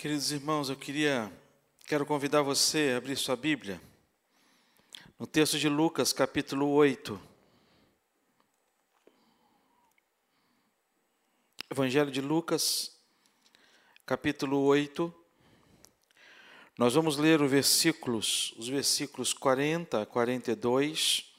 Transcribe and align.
Queridos 0.00 0.32
irmãos, 0.32 0.70
eu 0.70 0.76
queria, 0.76 1.30
quero 1.84 2.06
convidar 2.06 2.40
você 2.40 2.92
a 2.94 2.96
abrir 2.96 3.16
sua 3.16 3.36
Bíblia 3.36 3.78
no 5.18 5.26
texto 5.26 5.58
de 5.58 5.68
Lucas, 5.68 6.10
capítulo 6.10 6.70
8. 6.70 7.20
Evangelho 11.70 12.10
de 12.10 12.22
Lucas, 12.22 12.98
capítulo 14.06 14.62
8. 14.62 15.14
Nós 16.78 16.94
vamos 16.94 17.18
ler 17.18 17.42
os 17.42 17.50
versículos, 17.50 18.54
os 18.56 18.68
versículos 18.68 19.34
40 19.34 20.00
a 20.00 20.06
42. 20.06 21.30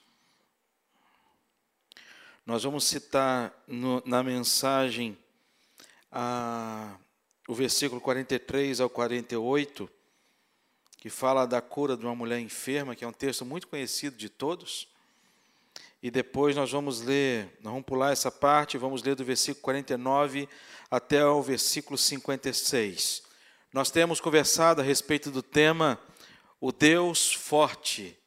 Nós 2.45 2.61
vamos 2.61 2.83
citar 2.83 3.51
no, 3.65 4.03
na 4.05 4.21
mensagem 4.21 5.17
a 6.11 6.95
o 7.51 7.53
versículo 7.53 7.99
43 7.99 8.79
ao 8.79 8.89
48, 8.89 9.91
que 10.97 11.09
fala 11.09 11.45
da 11.45 11.61
cura 11.61 11.97
de 11.97 12.05
uma 12.05 12.15
mulher 12.15 12.39
enferma, 12.39 12.95
que 12.95 13.03
é 13.03 13.07
um 13.07 13.11
texto 13.11 13.45
muito 13.45 13.67
conhecido 13.67 14.15
de 14.15 14.29
todos. 14.29 14.87
E 16.01 16.09
depois 16.09 16.55
nós 16.55 16.71
vamos 16.71 17.01
ler, 17.01 17.57
nós 17.59 17.73
vamos 17.73 17.85
pular 17.85 18.13
essa 18.13 18.31
parte, 18.31 18.77
vamos 18.77 19.03
ler 19.03 19.15
do 19.15 19.25
versículo 19.25 19.61
49 19.63 20.47
até 20.89 21.25
o 21.25 21.41
versículo 21.41 21.97
56. 21.97 23.23
Nós 23.73 23.91
temos 23.91 24.21
conversado 24.21 24.79
a 24.79 24.83
respeito 24.85 25.29
do 25.29 25.43
tema 25.43 25.99
o 26.57 26.71
Deus 26.71 27.33
forte. 27.33 28.17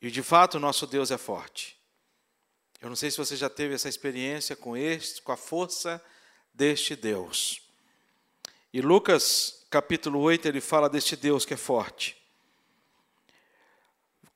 E 0.00 0.10
de 0.10 0.24
fato 0.24 0.56
o 0.56 0.60
nosso 0.60 0.88
Deus 0.88 1.12
é 1.12 1.16
forte. 1.16 1.78
Eu 2.80 2.88
não 2.88 2.96
sei 2.96 3.12
se 3.12 3.18
você 3.18 3.36
já 3.36 3.48
teve 3.48 3.74
essa 3.74 3.88
experiência 3.88 4.56
com 4.56 4.76
este, 4.76 5.22
com 5.22 5.30
a 5.30 5.36
força 5.36 6.04
deste 6.52 6.96
Deus. 6.96 7.61
E 8.72 8.80
Lucas, 8.80 9.66
capítulo 9.68 10.18
8, 10.20 10.48
ele 10.48 10.60
fala 10.60 10.88
deste 10.88 11.14
Deus 11.14 11.44
que 11.44 11.52
é 11.52 11.58
forte. 11.58 12.16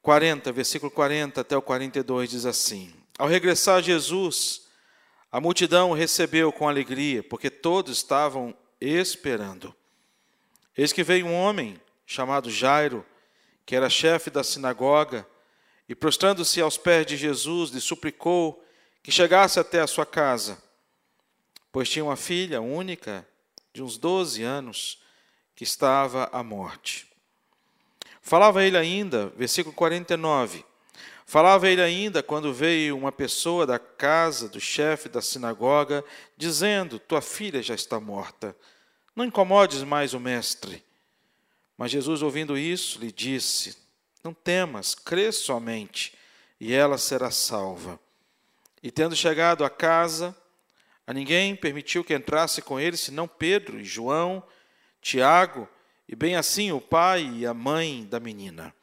40, 0.03 0.53
versículo 0.53 0.91
40 0.91 1.41
até 1.41 1.57
o 1.57 1.63
42 1.63 2.29
diz 2.29 2.45
assim: 2.45 2.93
Ao 3.19 3.27
regressar 3.27 3.83
Jesus, 3.83 4.69
a 5.33 5.41
multidão 5.41 5.91
o 5.91 5.95
recebeu 5.95 6.53
com 6.53 6.69
alegria, 6.69 7.23
porque 7.23 7.49
todos 7.49 7.97
estavam 7.97 8.55
esperando. 8.79 9.75
Eis 10.77 10.93
que 10.93 11.03
veio 11.03 11.25
um 11.25 11.35
homem 11.35 11.81
chamado 12.05 12.51
Jairo, 12.51 13.07
que 13.65 13.75
era 13.75 13.89
chefe 13.89 14.29
da 14.29 14.45
sinagoga, 14.45 15.27
e 15.89 15.95
prostrando-se 15.95 16.61
aos 16.61 16.77
pés 16.77 17.07
de 17.07 17.17
Jesus, 17.17 17.71
lhe 17.71 17.81
suplicou 17.81 18.63
que 19.03 19.11
chegasse 19.11 19.59
até 19.59 19.81
a 19.81 19.87
sua 19.87 20.05
casa, 20.05 20.63
pois 21.73 21.89
tinha 21.89 22.05
uma 22.05 22.17
filha 22.17 22.61
única 22.61 23.27
de 23.77 23.83
uns 23.83 23.99
12 23.99 24.43
anos, 24.43 25.03
que 25.55 25.63
estava 25.63 26.31
à 26.33 26.43
morte. 26.43 27.07
Falava 28.23 28.65
ele 28.65 28.79
ainda, 28.79 29.29
versículo 29.37 29.75
49. 29.75 30.65
Falava 31.27 31.69
ele 31.69 31.83
ainda 31.83 32.23
quando 32.23 32.55
veio 32.55 32.97
uma 32.97 33.13
pessoa 33.13 33.67
da 33.67 33.79
casa 33.79 34.49
do 34.49 34.59
chefe 34.59 35.11
da 35.11 35.21
sinagoga, 35.21 36.03
dizendo: 36.39 36.99
Tua 36.99 37.21
filha 37.21 37.63
já 37.63 37.75
está 37.75 38.01
morta. 38.01 38.57
Não 39.15 39.27
incomodes 39.27 39.83
mais 39.83 40.15
o 40.15 40.21
mestre. 40.21 40.83
Mas 41.77 41.91
Jesus, 41.91 42.23
ouvindo 42.23 42.57
isso, 42.57 42.99
lhe 42.99 43.13
disse: 43.13 43.77
Não 44.25 44.33
temas, 44.33 44.95
crê 44.95 45.31
somente, 45.31 46.17
e 46.59 46.73
ela 46.73 46.97
será 46.97 47.31
salva. 47.31 48.01
E 48.83 48.91
tendo 48.91 49.15
chegado 49.15 49.67
à 49.67 49.69
casa, 49.69 50.35
a 51.07 51.13
ninguém 51.13 51.55
permitiu 51.55 52.03
que 52.03 52.15
entrasse 52.15 52.61
com 52.61 52.81
ele, 52.81 52.97
senão 52.97 53.29
Pedro 53.29 53.79
e 53.79 53.85
João, 53.85 54.43
Tiago, 55.01 55.69
e 56.09 56.17
bem 56.17 56.35
assim 56.37 56.73
o 56.73 56.81
pai 56.81 57.23
e 57.35 57.47
a 57.47 57.55
mãe 57.55 58.05
da 58.05 58.19
menina. 58.19 58.75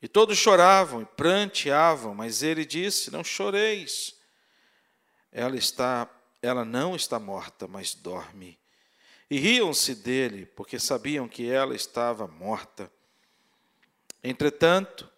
E 0.00 0.06
todos 0.08 0.38
choravam 0.38 1.02
e 1.02 1.04
pranteavam, 1.04 2.14
mas 2.14 2.42
ele 2.42 2.64
disse: 2.64 3.10
Não 3.10 3.24
choreis. 3.24 4.16
Ela 5.30 5.56
está, 5.56 6.08
ela 6.40 6.64
não 6.64 6.94
está 6.94 7.18
morta, 7.18 7.66
mas 7.66 7.94
dorme. 7.94 8.58
E 9.30 9.38
riam-se 9.38 9.94
dele, 9.94 10.44
porque 10.44 10.78
sabiam 10.78 11.26
que 11.26 11.48
ela 11.48 11.74
estava 11.74 12.26
morta. 12.26 12.92
Entretanto, 14.22 15.10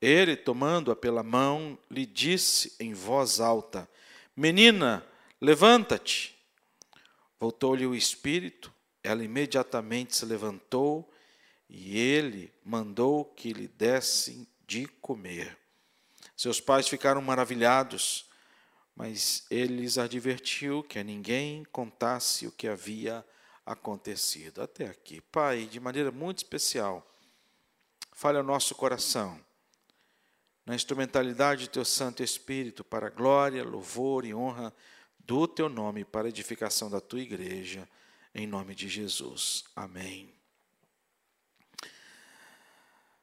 ele, 0.00 0.36
tomando-a 0.36 0.94
pela 0.94 1.22
mão, 1.22 1.78
lhe 1.90 2.04
disse 2.04 2.74
em 2.78 2.92
voz 2.92 3.40
alta: 3.40 3.88
Menina, 4.36 5.06
Levanta-te. 5.42 6.38
Voltou-lhe 7.40 7.84
o 7.84 7.96
espírito, 7.96 8.72
ela 9.02 9.24
imediatamente 9.24 10.14
se 10.14 10.24
levantou 10.24 11.12
e 11.68 11.98
ele 11.98 12.52
mandou 12.64 13.24
que 13.24 13.52
lhe 13.52 13.66
dessem 13.66 14.46
de 14.68 14.86
comer. 14.86 15.58
Seus 16.36 16.60
pais 16.60 16.86
ficaram 16.86 17.20
maravilhados, 17.20 18.30
mas 18.94 19.44
ele 19.50 19.78
lhes 19.78 19.98
advertiu 19.98 20.80
que 20.84 21.00
a 21.00 21.02
ninguém 21.02 21.64
contasse 21.72 22.46
o 22.46 22.52
que 22.52 22.68
havia 22.68 23.26
acontecido. 23.66 24.62
Até 24.62 24.86
aqui. 24.86 25.20
Pai, 25.22 25.66
de 25.66 25.80
maneira 25.80 26.12
muito 26.12 26.38
especial, 26.38 27.04
fale 28.12 28.38
ao 28.38 28.44
nosso 28.44 28.76
coração, 28.76 29.44
na 30.64 30.76
instrumentalidade 30.76 31.64
do 31.64 31.72
teu 31.72 31.84
Santo 31.84 32.22
Espírito, 32.22 32.84
para 32.84 33.10
glória, 33.10 33.64
louvor 33.64 34.24
e 34.24 34.32
honra 34.32 34.72
do 35.24 35.46
teu 35.46 35.68
nome 35.68 36.04
para 36.04 36.28
edificação 36.28 36.90
da 36.90 37.00
tua 37.00 37.20
igreja, 37.20 37.88
em 38.34 38.46
nome 38.46 38.74
de 38.74 38.88
Jesus. 38.88 39.64
Amém. 39.74 40.34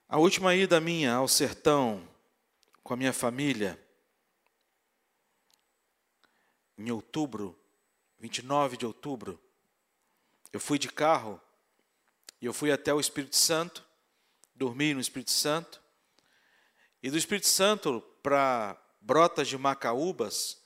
A 0.08 0.18
última 0.18 0.56
ida 0.56 0.80
minha 0.80 1.14
ao 1.14 1.28
sertão 1.28 2.08
com 2.84 2.94
a 2.94 2.98
minha 2.98 3.14
família, 3.14 3.80
em 6.78 6.90
outubro, 6.90 7.58
29 8.20 8.78
de 8.78 8.86
outubro, 8.86 9.40
eu 10.52 10.60
fui 10.60 10.80
de 10.80 10.90
carro 10.90 11.40
e 12.42 12.46
eu 12.46 12.54
fui 12.54 12.72
até 12.72 12.94
o 12.94 13.00
Espírito 13.00 13.36
Santo, 13.36 13.86
dormi 14.56 14.94
no 14.94 15.00
Espírito 15.00 15.32
Santo, 15.32 15.82
e 17.04 17.10
do 17.10 17.18
Espírito 17.18 17.48
Santo 17.48 18.02
para 18.24 18.82
Brotas 19.02 19.48
de 19.48 19.58
Macaúbas, 19.58 20.62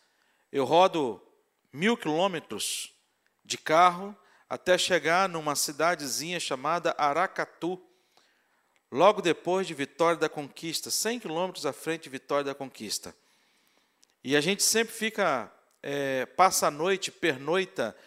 eu 0.52 0.66
rodo 0.66 1.22
mil 1.74 1.98
quilômetros 1.98 2.94
de 3.44 3.58
carro 3.58 4.16
até 4.48 4.78
chegar 4.78 5.28
numa 5.28 5.56
cidadezinha 5.56 6.40
chamada 6.40 6.94
Aracatu, 6.96 7.82
logo 8.92 9.20
depois 9.20 9.66
de 9.66 9.74
Vitória 9.74 10.20
da 10.20 10.30
Conquista, 10.30 10.92
100 10.92 11.22
quilômetros 11.22 11.66
à 11.66 11.74
frente 11.74 12.04
de 12.04 12.10
Vitória 12.10 12.44
da 12.44 12.54
Conquista. 12.54 13.16
E 14.24 14.36
a 14.38 14.42
gente 14.42 14.62
sempre 14.62 14.94
fica, 14.94 15.52
é, 15.82 16.28
passa 16.28 16.68
a 16.68 16.72
noite, 16.72 17.12
pernoita, 17.12 17.98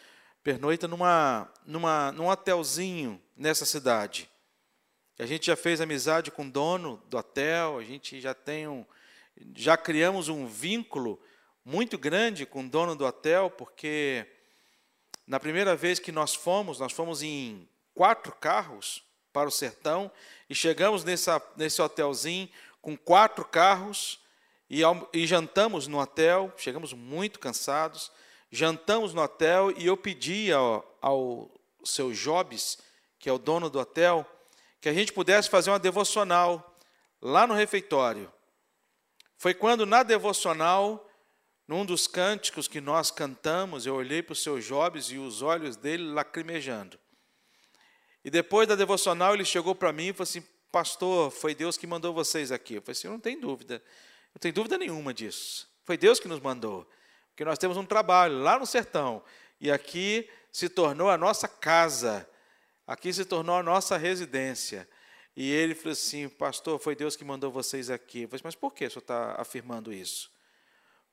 pernoita 0.44 0.86
numa, 0.86 1.52
numa, 1.66 2.12
num 2.12 2.28
hotelzinho 2.28 3.20
nessa 3.36 3.66
cidade. 3.66 4.30
A 5.18 5.26
gente 5.26 5.46
já 5.46 5.56
fez 5.56 5.80
amizade 5.80 6.30
com 6.30 6.46
o 6.46 6.50
dono 6.50 7.02
do 7.08 7.18
hotel, 7.18 7.78
a 7.78 7.82
gente 7.82 8.20
já 8.20 8.32
tem 8.32 8.68
um, 8.68 8.86
já 9.56 9.76
criamos 9.76 10.28
um 10.28 10.46
vínculo 10.46 11.20
muito 11.68 11.98
grande 11.98 12.46
com 12.46 12.64
o 12.64 12.68
dono 12.68 12.94
do 12.94 13.04
hotel, 13.04 13.50
porque 13.50 14.24
na 15.26 15.40
primeira 15.40 15.74
vez 15.74 15.98
que 15.98 16.12
nós 16.12 16.32
fomos, 16.32 16.78
nós 16.78 16.92
fomos 16.92 17.24
em 17.24 17.68
quatro 17.92 18.30
carros 18.36 19.02
para 19.32 19.48
o 19.48 19.50
sertão 19.50 20.08
e 20.48 20.54
chegamos 20.54 21.02
nessa, 21.02 21.42
nesse 21.56 21.82
hotelzinho 21.82 22.48
com 22.80 22.96
quatro 22.96 23.44
carros 23.44 24.20
e, 24.70 24.82
e 25.12 25.26
jantamos 25.26 25.88
no 25.88 25.98
hotel. 25.98 26.54
Chegamos 26.56 26.92
muito 26.92 27.40
cansados, 27.40 28.12
jantamos 28.48 29.12
no 29.12 29.20
hotel 29.20 29.72
e 29.76 29.86
eu 29.86 29.96
pedi 29.96 30.52
ao, 30.52 30.98
ao 31.02 31.50
seu 31.84 32.12
Jobs, 32.12 32.78
que 33.18 33.28
é 33.28 33.32
o 33.32 33.38
dono 33.38 33.68
do 33.68 33.80
hotel, 33.80 34.24
que 34.80 34.88
a 34.88 34.92
gente 34.92 35.12
pudesse 35.12 35.50
fazer 35.50 35.70
uma 35.70 35.80
devocional 35.80 36.78
lá 37.20 37.44
no 37.44 37.54
refeitório. 37.54 38.32
Foi 39.36 39.52
quando 39.52 39.84
na 39.84 40.04
devocional 40.04 41.02
num 41.68 41.84
dos 41.84 42.06
cânticos 42.06 42.68
que 42.68 42.80
nós 42.80 43.10
cantamos, 43.10 43.86
eu 43.86 43.94
olhei 43.94 44.22
para 44.22 44.32
o 44.32 44.36
seu 44.36 44.60
Jobs 44.60 45.10
e 45.10 45.18
os 45.18 45.42
olhos 45.42 45.76
dele 45.76 46.04
lacrimejando. 46.04 46.98
E 48.24 48.30
depois 48.30 48.68
da 48.68 48.76
devocional, 48.76 49.34
ele 49.34 49.44
chegou 49.44 49.74
para 49.74 49.92
mim 49.92 50.08
e 50.08 50.12
falou 50.12 50.24
assim: 50.24 50.44
Pastor, 50.70 51.30
foi 51.30 51.54
Deus 51.54 51.76
que 51.76 51.86
mandou 51.86 52.12
vocês 52.14 52.52
aqui. 52.52 52.74
Eu 52.74 52.82
falei 52.82 52.92
assim: 52.92 53.08
Eu 53.08 53.12
não 53.12 53.20
tenho 53.20 53.40
dúvida, 53.40 53.82
não 54.34 54.38
tenho 54.38 54.54
dúvida 54.54 54.78
nenhuma 54.78 55.12
disso. 55.12 55.68
Foi 55.84 55.96
Deus 55.96 56.20
que 56.20 56.28
nos 56.28 56.40
mandou. 56.40 56.88
Porque 57.30 57.44
nós 57.44 57.58
temos 57.58 57.76
um 57.76 57.84
trabalho 57.84 58.38
lá 58.38 58.58
no 58.58 58.66
sertão. 58.66 59.22
E 59.60 59.70
aqui 59.70 60.28
se 60.52 60.68
tornou 60.68 61.10
a 61.10 61.18
nossa 61.18 61.48
casa. 61.48 62.28
Aqui 62.86 63.12
se 63.12 63.24
tornou 63.24 63.56
a 63.56 63.62
nossa 63.62 63.96
residência. 63.96 64.88
E 65.36 65.50
ele 65.50 65.74
falou 65.74 65.92
assim: 65.92 66.28
Pastor, 66.28 66.78
foi 66.78 66.94
Deus 66.94 67.16
que 67.16 67.24
mandou 67.24 67.50
vocês 67.50 67.90
aqui. 67.90 68.22
Eu 68.22 68.28
falei, 68.28 68.42
Mas 68.44 68.54
por 68.54 68.72
que 68.72 68.86
o 68.86 68.90
senhor 68.90 69.02
está 69.02 69.40
afirmando 69.40 69.92
isso? 69.92 70.30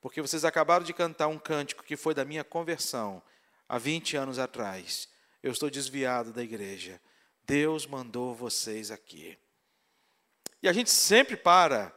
Porque 0.04 0.20
vocês 0.20 0.44
acabaram 0.44 0.84
de 0.84 0.92
cantar 0.92 1.28
um 1.28 1.38
cântico 1.38 1.82
que 1.82 1.96
foi 1.96 2.12
da 2.12 2.26
minha 2.26 2.44
conversão 2.44 3.22
há 3.66 3.78
20 3.78 4.18
anos 4.18 4.38
atrás. 4.38 5.08
eu 5.42 5.50
estou 5.50 5.70
desviado 5.70 6.30
da 6.30 6.42
igreja. 6.42 7.00
Deus 7.46 7.86
mandou 7.86 8.34
vocês 8.34 8.90
aqui. 8.90 9.38
E 10.62 10.68
a 10.68 10.74
gente 10.74 10.90
sempre 10.90 11.38
para, 11.38 11.90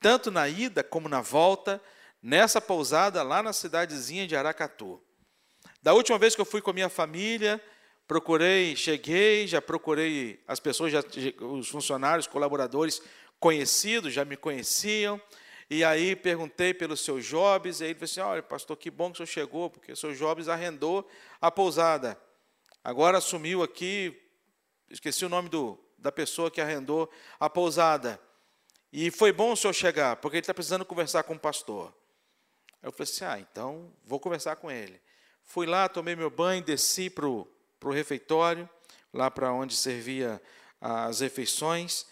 tanto 0.00 0.32
na 0.32 0.48
ida 0.48 0.82
como 0.82 1.08
na 1.08 1.20
volta, 1.20 1.80
nessa 2.20 2.60
pousada 2.60 3.22
lá 3.22 3.44
na 3.44 3.52
cidadezinha 3.52 4.26
de 4.26 4.34
Aracatu. 4.34 5.00
Da 5.80 5.92
última 5.92 6.18
vez 6.18 6.34
que 6.34 6.40
eu 6.40 6.44
fui 6.44 6.60
com 6.60 6.70
a 6.70 6.74
minha 6.74 6.88
família, 6.88 7.62
procurei, 8.08 8.74
cheguei, 8.74 9.46
já 9.46 9.62
procurei 9.62 10.42
as 10.48 10.58
pessoas, 10.58 10.90
já, 10.90 11.04
os 11.42 11.68
funcionários, 11.68 12.26
colaboradores 12.26 13.00
conhecidos, 13.38 14.12
já 14.12 14.24
me 14.24 14.36
conheciam. 14.36 15.22
E 15.70 15.84
aí 15.84 16.16
perguntei 16.16 16.74
pelo 16.74 16.96
seu 16.96 17.20
Jobs, 17.20 17.80
e 17.80 17.84
ele 17.84 17.94
disse 17.94 18.18
assim: 18.18 18.28
Olha, 18.28 18.42
pastor, 18.42 18.76
que 18.76 18.90
bom 18.90 19.12
que 19.12 19.22
o 19.22 19.26
senhor 19.26 19.26
chegou, 19.28 19.70
porque 19.70 19.92
o 19.92 19.96
seu 19.96 20.12
Jobs 20.12 20.48
arrendou 20.48 21.08
a 21.40 21.48
pousada. 21.48 22.20
Agora 22.82 23.18
assumiu 23.18 23.62
aqui, 23.62 24.20
esqueci 24.90 25.24
o 25.24 25.28
nome 25.28 25.48
do, 25.48 25.78
da 25.96 26.10
pessoa 26.10 26.50
que 26.50 26.60
arrendou 26.60 27.08
a 27.38 27.48
pousada. 27.48 28.20
E 28.92 29.12
foi 29.12 29.30
bom 29.30 29.52
o 29.52 29.56
senhor 29.56 29.72
chegar, 29.72 30.16
porque 30.16 30.38
ele 30.38 30.42
está 30.42 30.52
precisando 30.52 30.84
conversar 30.84 31.22
com 31.22 31.34
o 31.34 31.38
pastor. 31.38 31.94
Eu 32.82 32.90
falei 32.90 33.04
assim: 33.12 33.24
Ah, 33.24 33.38
então 33.38 33.92
vou 34.04 34.18
conversar 34.18 34.56
com 34.56 34.68
ele. 34.72 35.00
Fui 35.44 35.66
lá, 35.66 35.88
tomei 35.88 36.16
meu 36.16 36.30
banho, 36.30 36.64
desci 36.64 37.08
para 37.08 37.28
o 37.28 37.46
refeitório, 37.92 38.68
lá 39.12 39.30
para 39.30 39.52
onde 39.52 39.76
servia 39.76 40.42
as 40.80 41.20
refeições. 41.20 42.06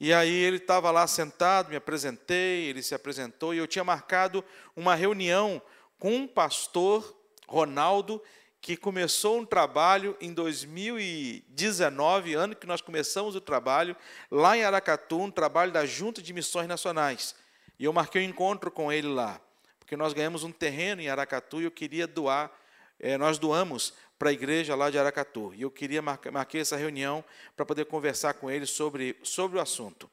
E 0.00 0.14
aí 0.14 0.32
ele 0.32 0.56
estava 0.56 0.90
lá 0.90 1.06
sentado, 1.06 1.68
me 1.68 1.76
apresentei, 1.76 2.64
ele 2.64 2.82
se 2.82 2.94
apresentou, 2.94 3.52
e 3.52 3.58
eu 3.58 3.66
tinha 3.66 3.84
marcado 3.84 4.42
uma 4.74 4.94
reunião 4.94 5.60
com 5.98 6.14
um 6.14 6.26
pastor, 6.26 7.14
Ronaldo, 7.46 8.22
que 8.62 8.78
começou 8.78 9.38
um 9.38 9.44
trabalho 9.44 10.16
em 10.18 10.32
2019, 10.32 12.32
ano 12.32 12.56
que 12.56 12.66
nós 12.66 12.80
começamos 12.80 13.36
o 13.36 13.42
trabalho, 13.42 13.94
lá 14.30 14.56
em 14.56 14.64
Aracatu, 14.64 15.20
um 15.20 15.30
trabalho 15.30 15.70
da 15.70 15.84
Junta 15.84 16.22
de 16.22 16.32
Missões 16.32 16.66
Nacionais. 16.66 17.34
E 17.78 17.84
eu 17.84 17.92
marquei 17.92 18.22
um 18.22 18.30
encontro 18.30 18.70
com 18.70 18.90
ele 18.90 19.08
lá, 19.08 19.38
porque 19.78 19.96
nós 19.96 20.14
ganhamos 20.14 20.44
um 20.44 20.52
terreno 20.52 21.02
em 21.02 21.10
Aracatu 21.10 21.60
e 21.60 21.64
eu 21.64 21.70
queria 21.70 22.06
doar, 22.06 22.50
é, 22.98 23.18
nós 23.18 23.38
doamos 23.38 23.92
para 24.20 24.28
a 24.28 24.32
igreja 24.34 24.74
lá 24.74 24.90
de 24.90 24.98
Aracatu. 24.98 25.54
E 25.54 25.62
eu 25.62 25.70
queria 25.70 26.02
marcar, 26.02 26.30
marquei 26.30 26.60
essa 26.60 26.76
reunião 26.76 27.24
para 27.56 27.64
poder 27.64 27.86
conversar 27.86 28.34
com 28.34 28.50
ele 28.50 28.66
sobre, 28.66 29.16
sobre 29.22 29.56
o 29.56 29.62
assunto. 29.62 30.10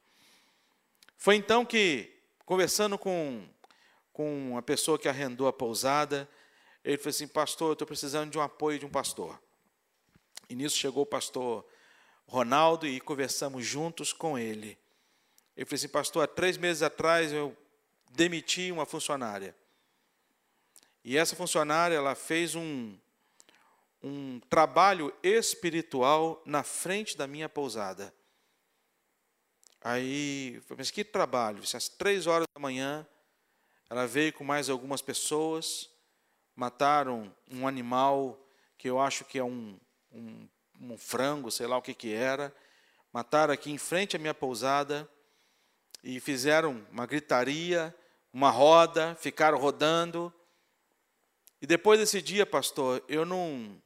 Foi 1.18 1.36
então 1.36 1.65
que, 1.65 2.15
conversando 2.45 2.98
com, 2.98 3.45
com 4.13 4.51
uma 4.51 4.62
pessoa 4.62 4.98
que 4.98 5.09
arrendou 5.09 5.45
a 5.45 5.51
pousada, 5.51 6.25
ele 6.86 6.98
falou 6.98 7.09
assim: 7.09 7.27
Pastor, 7.27 7.68
eu 7.68 7.74
estou 7.74 7.86
precisando 7.86 8.31
de 8.31 8.38
um 8.38 8.42
apoio 8.42 8.80
de 8.80 8.86
um 8.86 8.89
pastor. 8.89 9.38
E 10.50 10.56
nisso 10.56 10.77
chegou 10.77 11.04
o 11.04 11.06
pastor 11.06 11.68
Ronaldo 12.25 12.88
e 12.88 13.01
conversamos 13.01 13.65
juntos 13.65 14.13
com 14.13 14.39
ele. 14.39 14.77
Ele 15.57 15.65
falou 15.65 15.75
assim: 15.75 15.89
Pastor, 15.89 16.24
há 16.24 16.27
três 16.27 16.56
meses 16.56 16.81
atrás 16.81 17.33
eu 17.33 17.54
demiti 18.12 18.71
uma 18.71 18.86
funcionária. 18.86 19.54
E 21.04 21.18
essa 21.18 21.36
funcionária 21.36 21.95
ela 21.95 22.15
fez 22.15 22.56
um, 22.56 22.98
um 24.07 24.39
trabalho 24.50 25.13
espiritual 25.21 26.42
na 26.45 26.63
frente 26.63 27.18
da 27.18 27.27
minha 27.27 27.50
pousada. 27.50 28.13
Aí, 29.81 30.62
mas 30.75 30.89
que 30.89 31.04
trabalho? 31.04 31.62
Às 31.62 31.88
três 31.89 32.25
horas 32.25 32.48
da 32.54 32.59
manhã, 32.59 33.06
ela 33.89 34.07
veio 34.07 34.33
com 34.33 34.44
mais 34.44 34.69
algumas 34.69 35.01
pessoas, 35.01 35.89
mataram 36.56 37.33
um 37.51 37.68
animal 37.68 38.39
que 38.77 38.89
eu 38.89 39.00
acho 39.00 39.25
que 39.25 39.38
é 39.38 39.44
um, 39.44 39.80
um, 40.12 40.48
um 40.80 40.98
frango, 40.98 41.51
sei 41.51 41.68
lá 41.68 41.77
o 41.77 41.81
que, 41.81 41.94
que 41.94 42.13
era, 42.13 42.54
mataram 43.12 43.54
aqui 43.54 43.71
em 43.71 43.77
frente 43.77 44.15
à 44.15 44.19
minha 44.19 44.33
pousada 44.33 45.09
e 46.04 46.19
fizeram 46.19 46.86
uma 46.92 47.06
gritaria, 47.06 47.95
uma 48.33 48.50
roda, 48.50 49.15
ficaram 49.15 49.57
rodando. 49.57 50.33
E 51.62 51.65
depois 51.65 52.00
desse 52.00 52.21
dia, 52.21 52.45
pastor, 52.45 53.04
eu 53.07 53.25
não 53.25 53.81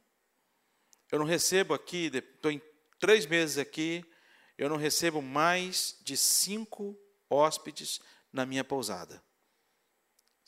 eu 1.12 1.18
não 1.18 1.26
recebo 1.26 1.74
aqui, 1.74 2.10
estou 2.12 2.50
em 2.50 2.60
três 2.98 3.26
meses 3.26 3.58
aqui, 3.58 4.02
eu 4.56 4.68
não 4.68 4.78
recebo 4.78 5.20
mais 5.20 5.98
de 6.00 6.16
cinco 6.16 6.98
hóspedes 7.28 8.00
na 8.32 8.46
minha 8.46 8.64
pousada. 8.64 9.22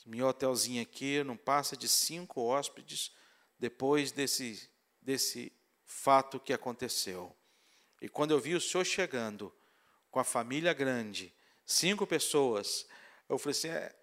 Meu 0.07 0.27
hotelzinho 0.27 0.83
aqui 0.83 1.23
não 1.23 1.37
passa 1.37 1.77
de 1.77 1.87
cinco 1.87 2.41
hóspedes 2.43 3.13
depois 3.59 4.11
desse, 4.11 4.71
desse 5.01 5.53
fato 5.85 6.41
que 6.41 6.53
aconteceu. 6.53 7.37
E 8.01 8.09
quando 8.09 8.33
eu 8.33 8.41
vi 8.41 8.55
o 8.55 8.61
senhor 8.61 8.85
chegando 8.85 9.55
com 10.11 10.19
a 10.19 10.25
família 10.25 10.73
grande, 10.73 11.35
cinco 11.65 12.07
pessoas, 12.07 12.87
eu 13.29 13.39
falei 13.39 13.53
assim: 13.53 13.69
é, 13.69 13.95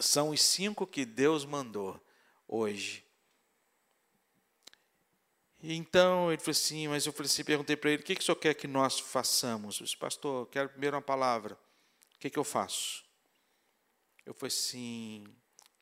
são 0.00 0.30
os 0.30 0.42
cinco 0.42 0.86
que 0.86 1.04
Deus 1.06 1.44
mandou 1.46 1.98
hoje. 2.46 3.06
Então 5.62 6.32
ele 6.32 6.40
falou 6.40 6.50
assim, 6.50 6.88
mas 6.88 7.06
eu 7.06 7.12
falei 7.12 7.26
assim, 7.26 7.44
perguntei 7.44 7.76
para 7.76 7.90
ele, 7.90 8.02
o 8.02 8.04
que, 8.04 8.16
que 8.16 8.20
o 8.20 8.24
senhor 8.24 8.36
quer 8.36 8.54
que 8.54 8.66
nós 8.66 8.98
façamos? 8.98 9.78
Eu 9.78 9.84
disse, 9.84 9.96
pastor, 9.96 10.46
quero 10.48 10.68
primeiro 10.70 10.96
uma 10.96 11.02
palavra. 11.02 11.54
O 12.16 12.18
que, 12.18 12.28
que 12.28 12.38
eu 12.38 12.44
faço? 12.44 13.04
Eu 14.26 14.34
falei 14.34 14.48
assim, 14.48 15.24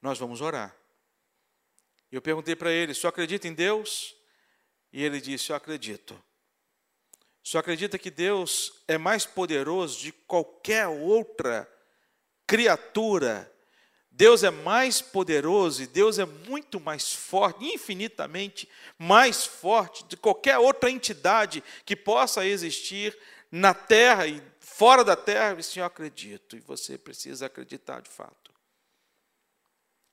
nós 0.03 0.19
vamos 0.19 0.41
orar. 0.41 0.77
Eu 2.13 2.21
perguntei 2.21 2.55
para 2.55 2.71
ele, 2.71 2.95
senhor 2.95 3.09
acredita 3.09 3.49
em 3.49 3.55
Deus? 3.55 4.15
E 4.93 5.03
ele 5.03 5.21
disse, 5.21 5.51
eu 5.51 5.57
acredito. 5.57 6.23
Senhor 7.51 7.63
acredita 7.63 7.99
que 7.99 8.11
Deus 8.13 8.83
é 8.87 8.97
mais 8.97 9.27
poderoso 9.27 9.99
de 9.99 10.13
qualquer 10.13 10.87
outra 10.87 11.69
criatura 12.47 13.51
Deus 14.11 14.43
é 14.43 14.51
mais 14.51 15.01
poderoso 15.01 15.83
e 15.83 15.87
Deus 15.87 16.19
é 16.19 16.27
muito 16.27 16.81
mais 16.81 17.13
forte, 17.15 17.65
infinitamente 17.65 18.69
mais 18.99 19.47
forte 19.47 20.05
de 20.05 20.17
qualquer 20.17 20.59
outra 20.59 20.91
entidade 20.91 21.63
que 21.85 21.95
possa 21.95 22.45
existir 22.45 23.17
na 23.51 23.73
terra 23.73 24.27
e 24.27 24.43
fora 24.59 25.05
da 25.05 25.17
terra. 25.17 25.59
E 25.59 25.63
sim, 25.63 25.81
eu 25.81 25.87
acredito, 25.87 26.57
e 26.57 26.61
você 26.61 26.99
precisa 26.99 27.47
acreditar 27.47 28.01
de 28.01 28.11
fato. 28.11 28.53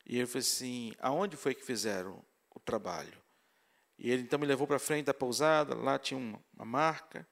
E 0.06 0.18
ele 0.18 0.28
falou 0.28 0.40
assim: 0.40 0.94
aonde 1.00 1.36
foi 1.36 1.54
que 1.54 1.64
fizeram 1.64 2.24
o 2.56 2.60
trabalho? 2.60 3.22
E 3.98 4.12
ele 4.12 4.22
então 4.22 4.40
me 4.40 4.46
levou 4.46 4.68
para 4.68 4.80
frente 4.80 5.06
da 5.08 5.14
pousada, 5.14 5.76
lá 5.76 5.98
tinha 5.98 6.18
uma, 6.18 6.40
uma 6.56 6.66
marca. 6.66 7.28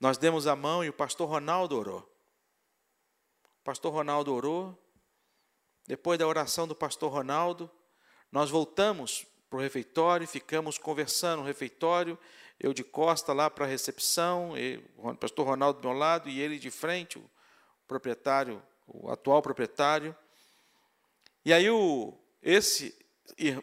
Nós 0.00 0.16
demos 0.16 0.46
a 0.46 0.56
mão 0.56 0.84
e 0.84 0.88
o 0.88 0.92
pastor 0.92 1.28
Ronaldo 1.28 1.76
orou. 1.76 2.00
O 2.00 3.64
pastor 3.64 3.92
Ronaldo 3.92 4.32
orou, 4.34 4.81
depois 5.86 6.18
da 6.18 6.26
oração 6.26 6.66
do 6.66 6.74
pastor 6.74 7.12
Ronaldo, 7.12 7.70
nós 8.30 8.50
voltamos 8.50 9.26
para 9.50 9.58
o 9.58 9.60
refeitório, 9.60 10.26
ficamos 10.26 10.78
conversando 10.78 11.40
no 11.40 11.46
refeitório, 11.46 12.18
eu 12.58 12.72
de 12.72 12.82
costa 12.82 13.32
lá 13.32 13.50
para 13.50 13.64
a 13.64 13.68
recepção, 13.68 14.54
o 14.96 15.14
pastor 15.16 15.46
Ronaldo 15.46 15.80
do 15.80 15.88
meu 15.88 15.96
lado 15.96 16.28
e 16.28 16.40
ele 16.40 16.58
de 16.58 16.70
frente, 16.70 17.18
o 17.18 17.30
proprietário, 17.86 18.62
o 18.86 19.10
atual 19.10 19.42
proprietário. 19.42 20.16
E 21.44 21.52
aí 21.52 21.68
o, 21.68 22.16
esse 22.40 22.96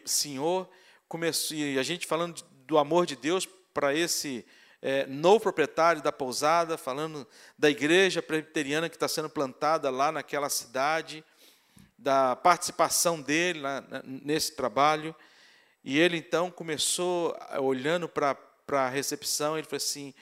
senhor 0.04 0.68
começou, 1.08 1.56
e 1.56 1.78
a 1.78 1.82
gente 1.82 2.06
falando 2.06 2.42
do 2.66 2.78
amor 2.78 3.06
de 3.06 3.16
Deus 3.16 3.48
para 3.72 3.94
esse 3.94 4.46
é, 4.82 5.06
novo 5.06 5.40
proprietário 5.40 6.02
da 6.02 6.12
pousada, 6.12 6.78
falando 6.78 7.26
da 7.58 7.68
igreja 7.68 8.22
presbiteriana 8.22 8.88
que 8.88 8.96
está 8.96 9.08
sendo 9.08 9.28
plantada 9.28 9.90
lá 9.90 10.12
naquela 10.12 10.48
cidade, 10.48 11.24
da 12.00 12.34
participação 12.34 13.20
dele 13.20 13.60
nesse 14.04 14.56
trabalho. 14.56 15.14
E 15.84 15.98
ele 15.98 16.16
então 16.16 16.50
começou, 16.50 17.36
olhando 17.58 18.08
para 18.08 18.36
a 18.72 18.88
recepção, 18.88 19.56
ele 19.56 19.66
falou 19.66 19.76
assim: 19.76 20.14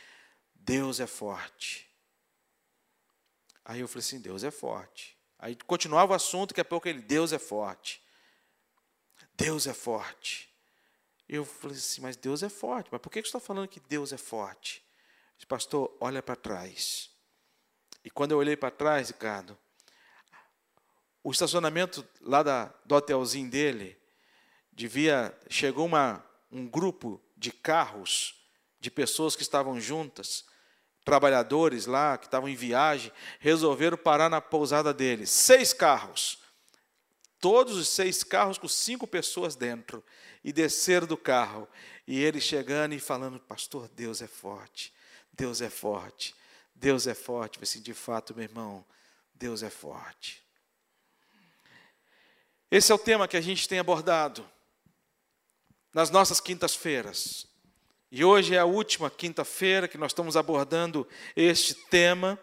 Deus 0.54 1.00
é 1.00 1.06
forte. 1.06 1.88
Aí 3.64 3.80
eu 3.80 3.88
falei 3.88 4.00
assim: 4.00 4.20
Deus 4.20 4.42
é 4.42 4.50
forte. 4.50 5.16
Aí 5.38 5.54
continuava 5.54 6.12
o 6.12 6.16
assunto, 6.16 6.50
daqui 6.50 6.60
a 6.60 6.64
pouco 6.64 6.88
ele: 6.88 7.00
Deus 7.00 7.32
é 7.32 7.38
forte. 7.38 8.02
Deus 9.34 9.66
é 9.66 9.72
forte. 9.72 10.52
Eu 11.28 11.44
falei 11.44 11.76
assim: 11.76 12.00
Mas 12.00 12.16
Deus 12.16 12.42
é 12.42 12.48
forte. 12.48 12.88
Mas 12.90 13.00
por 13.00 13.10
que 13.10 13.20
você 13.20 13.28
está 13.28 13.40
falando 13.40 13.68
que 13.68 13.80
Deus 13.80 14.12
é 14.12 14.18
forte? 14.18 14.84
disse, 15.36 15.46
Pastor, 15.46 15.96
olha 16.00 16.20
para 16.20 16.34
trás. 16.34 17.10
E 18.04 18.10
quando 18.10 18.32
eu 18.32 18.38
olhei 18.38 18.56
para 18.56 18.70
trás, 18.70 19.08
Ricardo, 19.08 19.56
o 21.22 21.30
estacionamento 21.30 22.06
lá 22.20 22.42
da, 22.42 22.72
do 22.84 22.94
hotelzinho 22.94 23.50
dele, 23.50 23.98
devia 24.72 25.36
chegou 25.48 25.86
uma, 25.86 26.24
um 26.50 26.66
grupo 26.66 27.20
de 27.36 27.52
carros, 27.52 28.34
de 28.80 28.90
pessoas 28.90 29.34
que 29.34 29.42
estavam 29.42 29.80
juntas, 29.80 30.44
trabalhadores 31.04 31.86
lá, 31.86 32.16
que 32.18 32.26
estavam 32.26 32.48
em 32.48 32.54
viagem, 32.54 33.10
resolveram 33.40 33.96
parar 33.96 34.28
na 34.28 34.40
pousada 34.40 34.92
dele. 34.92 35.26
Seis 35.26 35.72
carros. 35.72 36.38
todos 37.40 37.76
os 37.76 37.88
seis 37.88 38.24
carros 38.24 38.58
com 38.58 38.68
cinco 38.68 39.06
pessoas 39.06 39.54
dentro, 39.54 40.04
e 40.42 40.52
desceram 40.52 41.06
do 41.06 41.16
carro. 41.16 41.68
E 42.06 42.22
ele 42.22 42.40
chegando 42.40 42.94
e 42.94 43.00
falando: 43.00 43.38
Pastor, 43.38 43.88
Deus 43.88 44.22
é 44.22 44.26
forte, 44.26 44.92
Deus 45.32 45.60
é 45.60 45.70
forte, 45.70 46.34
Deus 46.74 47.06
é 47.06 47.14
forte. 47.14 47.58
Assim, 47.62 47.80
de 47.80 47.94
fato, 47.94 48.34
meu 48.34 48.44
irmão, 48.44 48.84
Deus 49.34 49.62
é 49.62 49.70
forte. 49.70 50.42
Esse 52.70 52.92
é 52.92 52.94
o 52.94 52.98
tema 52.98 53.26
que 53.26 53.36
a 53.36 53.40
gente 53.40 53.66
tem 53.66 53.78
abordado 53.78 54.46
nas 55.94 56.10
nossas 56.10 56.38
quintas-feiras. 56.38 57.46
E 58.12 58.22
hoje 58.22 58.54
é 58.54 58.58
a 58.58 58.66
última 58.66 59.10
quinta-feira 59.10 59.88
que 59.88 59.96
nós 59.96 60.12
estamos 60.12 60.36
abordando 60.36 61.08
este 61.34 61.74
tema, 61.74 62.38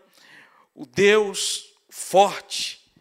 o 0.74 0.84
Deus 0.84 1.76
forte. 1.90 2.92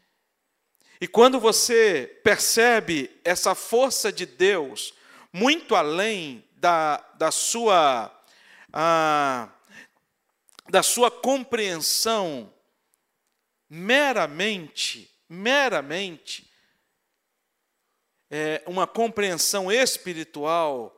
E 1.00 1.08
quando 1.08 1.40
você 1.40 2.20
percebe 2.22 3.10
essa 3.24 3.54
força 3.54 4.12
de 4.12 4.26
Deus 4.26 4.92
muito 5.32 5.74
além 5.74 6.44
da, 6.56 6.98
da, 7.14 7.30
sua, 7.30 8.14
a, 8.70 9.48
da 10.68 10.82
sua 10.82 11.10
compreensão 11.10 12.52
meramente, 13.68 15.10
meramente, 15.26 16.43
é, 18.36 18.60
uma 18.66 18.84
compreensão 18.84 19.70
espiritual, 19.70 20.92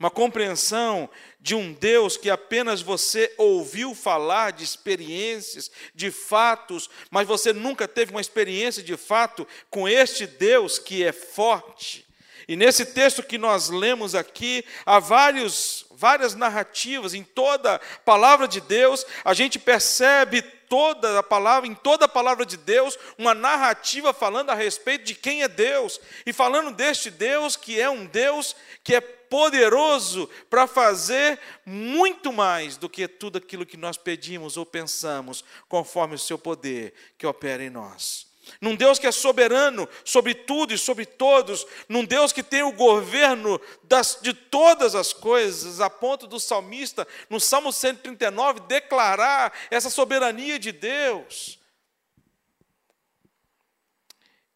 uma 0.00 0.10
compreensão 0.10 1.10
de 1.38 1.54
um 1.54 1.74
Deus 1.74 2.16
que 2.16 2.30
apenas 2.30 2.80
você 2.80 3.30
ouviu 3.36 3.94
falar 3.94 4.50
de 4.50 4.64
experiências, 4.64 5.70
de 5.94 6.10
fatos, 6.10 6.88
mas 7.10 7.28
você 7.28 7.52
nunca 7.52 7.86
teve 7.86 8.12
uma 8.12 8.20
experiência 8.20 8.82
de 8.82 8.96
fato 8.96 9.46
com 9.68 9.86
este 9.86 10.26
Deus 10.26 10.78
que 10.78 11.04
é 11.04 11.12
forte. 11.12 12.06
E 12.46 12.56
nesse 12.56 12.86
texto 12.86 13.22
que 13.22 13.38
nós 13.38 13.70
lemos 13.70 14.14
aqui, 14.14 14.64
há 14.84 14.98
vários, 14.98 15.86
várias 15.90 16.34
narrativas, 16.34 17.14
em 17.14 17.22
toda 17.22 17.76
a 17.76 17.78
palavra 17.78 18.46
de 18.46 18.60
Deus, 18.60 19.06
a 19.24 19.32
gente 19.32 19.58
percebe 19.58 20.42
toda 20.42 21.18
a 21.18 21.22
palavra, 21.22 21.68
em 21.68 21.74
toda 21.74 22.04
a 22.04 22.08
palavra 22.08 22.44
de 22.44 22.56
Deus, 22.56 22.98
uma 23.16 23.34
narrativa 23.34 24.12
falando 24.12 24.50
a 24.50 24.54
respeito 24.54 25.04
de 25.04 25.14
quem 25.14 25.42
é 25.42 25.48
Deus, 25.48 26.00
e 26.26 26.32
falando 26.32 26.72
deste 26.72 27.10
Deus 27.10 27.56
que 27.56 27.80
é 27.80 27.88
um 27.88 28.06
Deus 28.06 28.54
que 28.82 28.94
é 28.94 29.00
poderoso 29.00 30.28
para 30.50 30.66
fazer 30.66 31.38
muito 31.64 32.32
mais 32.32 32.76
do 32.76 32.88
que 32.88 33.08
tudo 33.08 33.38
aquilo 33.38 33.66
que 33.66 33.76
nós 33.76 33.96
pedimos 33.96 34.56
ou 34.56 34.66
pensamos, 34.66 35.44
conforme 35.68 36.14
o 36.14 36.18
seu 36.18 36.38
poder 36.38 36.92
que 37.16 37.26
opera 37.26 37.62
em 37.62 37.70
nós. 37.70 38.33
Num 38.60 38.76
Deus 38.76 38.98
que 38.98 39.06
é 39.06 39.12
soberano 39.12 39.88
sobre 40.04 40.34
tudo 40.34 40.72
e 40.74 40.78
sobre 40.78 41.06
todos, 41.06 41.66
num 41.88 42.04
Deus 42.04 42.32
que 42.32 42.42
tem 42.42 42.62
o 42.62 42.72
governo 42.72 43.60
das, 43.82 44.18
de 44.20 44.32
todas 44.32 44.94
as 44.94 45.12
coisas, 45.12 45.80
a 45.80 45.88
ponto 45.88 46.26
do 46.26 46.38
salmista, 46.38 47.06
no 47.30 47.40
Salmo 47.40 47.72
139, 47.72 48.60
declarar 48.60 49.52
essa 49.70 49.90
soberania 49.90 50.58
de 50.58 50.72
Deus. 50.72 51.58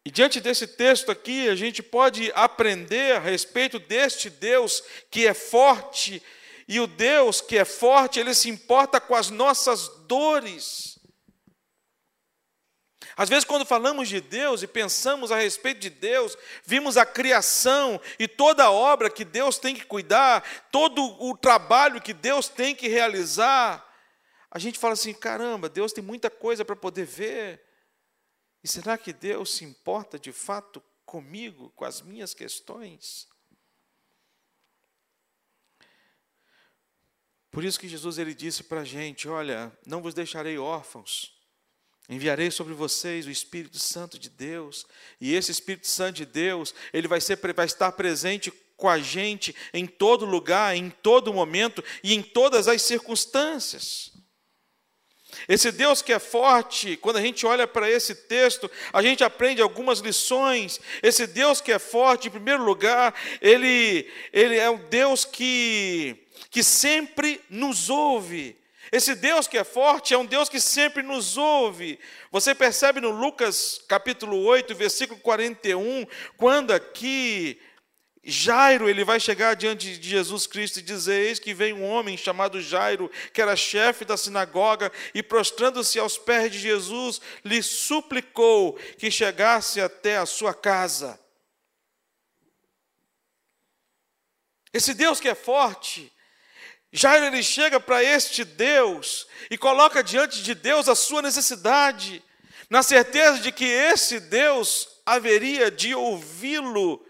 E 0.04 0.10
diante 0.10 0.40
desse 0.40 0.66
texto 0.66 1.10
aqui, 1.10 1.48
a 1.48 1.54
gente 1.54 1.82
pode 1.82 2.32
aprender 2.34 3.16
a 3.16 3.20
respeito 3.20 3.78
deste 3.78 4.30
Deus 4.30 4.82
que 5.10 5.26
é 5.26 5.34
forte, 5.34 6.22
e 6.66 6.80
o 6.80 6.86
Deus 6.86 7.40
que 7.40 7.56
é 7.56 7.64
forte, 7.64 8.20
ele 8.20 8.34
se 8.34 8.48
importa 8.48 9.00
com 9.00 9.14
as 9.14 9.30
nossas 9.30 9.88
dores. 10.06 10.97
Às 13.18 13.28
vezes, 13.28 13.44
quando 13.44 13.66
falamos 13.66 14.08
de 14.08 14.20
Deus 14.20 14.62
e 14.62 14.68
pensamos 14.68 15.32
a 15.32 15.36
respeito 15.36 15.80
de 15.80 15.90
Deus, 15.90 16.38
vimos 16.64 16.96
a 16.96 17.04
criação 17.04 18.00
e 18.16 18.28
toda 18.28 18.62
a 18.62 18.70
obra 18.70 19.10
que 19.10 19.24
Deus 19.24 19.58
tem 19.58 19.74
que 19.74 19.84
cuidar, 19.84 20.68
todo 20.70 21.02
o 21.20 21.36
trabalho 21.36 22.00
que 22.00 22.14
Deus 22.14 22.48
tem 22.48 22.76
que 22.76 22.86
realizar, 22.86 23.84
a 24.48 24.60
gente 24.60 24.78
fala 24.78 24.92
assim: 24.92 25.12
caramba, 25.12 25.68
Deus 25.68 25.92
tem 25.92 26.02
muita 26.02 26.30
coisa 26.30 26.64
para 26.64 26.76
poder 26.76 27.06
ver. 27.06 27.60
E 28.62 28.68
será 28.68 28.96
que 28.96 29.12
Deus 29.12 29.52
se 29.52 29.64
importa 29.64 30.16
de 30.16 30.30
fato 30.30 30.80
comigo, 31.04 31.70
com 31.70 31.84
as 31.84 32.00
minhas 32.00 32.32
questões? 32.32 33.26
Por 37.50 37.64
isso 37.64 37.80
que 37.80 37.88
Jesus 37.88 38.16
ele 38.16 38.32
disse 38.32 38.62
para 38.62 38.82
a 38.82 38.84
gente: 38.84 39.28
Olha, 39.28 39.76
não 39.84 40.00
vos 40.00 40.14
deixarei 40.14 40.56
órfãos, 40.56 41.36
enviarei 42.08 42.50
sobre 42.50 42.72
vocês 42.74 43.26
o 43.26 43.30
Espírito 43.30 43.78
Santo 43.78 44.18
de 44.18 44.30
Deus, 44.30 44.86
e 45.20 45.34
esse 45.34 45.50
Espírito 45.50 45.86
Santo 45.86 46.16
de 46.16 46.24
Deus, 46.26 46.74
ele 46.92 47.06
vai, 47.06 47.20
ser, 47.20 47.38
vai 47.54 47.66
estar 47.66 47.92
presente 47.92 48.50
com 48.76 48.88
a 48.88 48.98
gente 48.98 49.54
em 49.74 49.86
todo 49.86 50.24
lugar, 50.24 50.74
em 50.74 50.88
todo 50.88 51.34
momento 51.34 51.84
e 52.02 52.14
em 52.14 52.22
todas 52.22 52.68
as 52.68 52.80
circunstâncias. 52.80 54.12
Esse 55.46 55.70
Deus 55.70 56.00
que 56.00 56.12
é 56.12 56.18
forte, 56.18 56.96
quando 56.96 57.16
a 57.16 57.20
gente 57.20 57.44
olha 57.44 57.66
para 57.66 57.90
esse 57.90 58.14
texto, 58.14 58.70
a 58.92 59.02
gente 59.02 59.22
aprende 59.22 59.60
algumas 59.60 60.00
lições. 60.00 60.80
Esse 61.02 61.26
Deus 61.26 61.60
que 61.60 61.72
é 61.72 61.78
forte, 61.78 62.28
em 62.28 62.30
primeiro 62.30 62.64
lugar, 62.64 63.14
ele, 63.40 64.10
ele 64.32 64.56
é 64.56 64.70
um 64.70 64.78
Deus 64.88 65.24
que, 65.24 66.16
que 66.50 66.62
sempre 66.62 67.40
nos 67.50 67.90
ouve. 67.90 68.56
Esse 68.90 69.14
Deus 69.14 69.46
que 69.46 69.58
é 69.58 69.64
forte 69.64 70.14
é 70.14 70.18
um 70.18 70.24
Deus 70.24 70.48
que 70.48 70.60
sempre 70.60 71.02
nos 71.02 71.36
ouve. 71.36 71.98
Você 72.30 72.54
percebe 72.54 73.00
no 73.00 73.10
Lucas 73.10 73.80
capítulo 73.88 74.42
8, 74.44 74.74
versículo 74.74 75.20
41, 75.20 76.06
quando 76.36 76.72
aqui 76.72 77.60
Jairo, 78.30 78.90
ele 78.90 79.04
vai 79.04 79.18
chegar 79.18 79.54
diante 79.54 79.96
de 79.96 80.10
Jesus 80.10 80.46
Cristo 80.46 80.78
e 80.78 80.82
dizer: 80.82 81.28
Eis 81.28 81.38
que 81.38 81.54
vem 81.54 81.72
um 81.72 81.84
homem 81.84 82.16
chamado 82.16 82.60
Jairo, 82.60 83.10
que 83.32 83.40
era 83.40 83.56
chefe 83.56 84.04
da 84.04 84.18
sinagoga, 84.18 84.92
e 85.14 85.22
prostrando-se 85.22 85.98
aos 85.98 86.18
pés 86.18 86.52
de 86.52 86.58
Jesus, 86.58 87.22
lhe 87.42 87.62
suplicou 87.62 88.74
que 88.98 89.10
chegasse 89.10 89.80
até 89.80 90.18
a 90.18 90.26
sua 90.26 90.52
casa. 90.52 91.18
Esse 94.74 94.92
Deus 94.92 95.18
que 95.18 95.28
é 95.28 95.34
forte, 95.34 96.12
Jairo 96.92 97.26
ele 97.26 97.42
chega 97.42 97.78
para 97.78 98.02
este 98.02 98.44
Deus 98.44 99.26
e 99.50 99.58
coloca 99.58 100.02
diante 100.02 100.42
de 100.42 100.54
Deus 100.54 100.88
a 100.88 100.94
sua 100.94 101.20
necessidade, 101.20 102.22
na 102.70 102.82
certeza 102.82 103.40
de 103.40 103.52
que 103.52 103.64
esse 103.64 104.20
Deus 104.20 104.88
haveria 105.04 105.70
de 105.70 105.94
ouvi-lo 105.94 107.04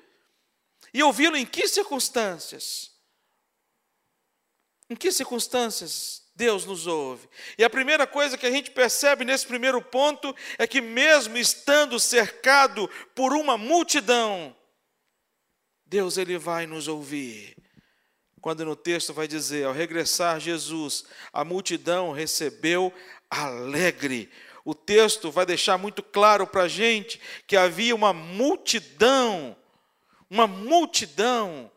e 0.93 1.03
ouvi-lo 1.03 1.37
em 1.37 1.45
que 1.45 1.69
circunstâncias? 1.69 2.91
Em 4.89 4.97
que 4.97 5.13
circunstâncias 5.13 6.23
Deus 6.35 6.65
nos 6.65 6.87
ouve? 6.87 7.29
E 7.59 7.65
a 7.65 7.71
primeira 7.71 8.07
coisa 8.07 8.39
que 8.39 8.47
a 8.47 8.51
gente 8.51 8.71
percebe 8.71 9.25
nesse 9.25 9.47
primeiro 9.47 9.83
ponto 9.83 10.35
é 10.57 10.67
que, 10.67 10.81
mesmo 10.81 11.37
estando 11.37 12.01
cercado 12.01 12.89
por 13.15 13.33
uma 13.35 13.59
multidão, 13.59 14.57
Deus 15.85 16.17
ele 16.17 16.39
vai 16.39 16.67
nos 16.67 16.89
ouvir. 16.89 17.58
Quando 18.41 18.65
no 18.65 18.77
texto 18.77 19.13
vai 19.13 19.29
dizer, 19.29 19.67
ao 19.67 19.73
regressar 19.73 20.41
Jesus, 20.41 21.05
a 21.33 21.45
multidão 21.45 22.13
recebeu 22.13 22.93
alegre. 23.31 24.31
O 24.65 24.75
texto 24.75 25.31
vai 25.31 25.47
deixar 25.47 25.79
muito 25.79 26.03
claro 26.03 26.47
para 26.47 26.65
a 26.65 26.69
gente 26.69 27.21
que 27.47 27.57
havia 27.57 27.95
uma 27.95 28.13
multidão 28.13 29.57
uma 30.31 30.47
multidão 30.47 31.71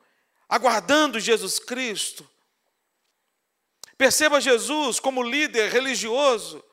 aguardando 0.48 1.20
Jesus 1.20 1.60
Cristo. 1.60 2.30
Perceba 3.98 4.42
Jesus 4.42 5.00
como 5.00 5.24
líder 5.24 5.72
religioso. 5.72 6.64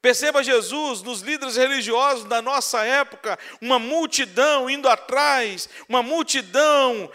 Perceba 0.00 0.44
Jesus 0.44 1.02
nos 1.02 1.22
líderes 1.22 1.56
religiosos 1.56 2.24
da 2.24 2.40
nossa 2.40 2.84
época, 2.84 3.36
uma 3.60 3.80
multidão 3.80 4.70
indo 4.70 4.88
atrás, 4.88 5.68
uma 5.88 6.04
multidão 6.04 7.10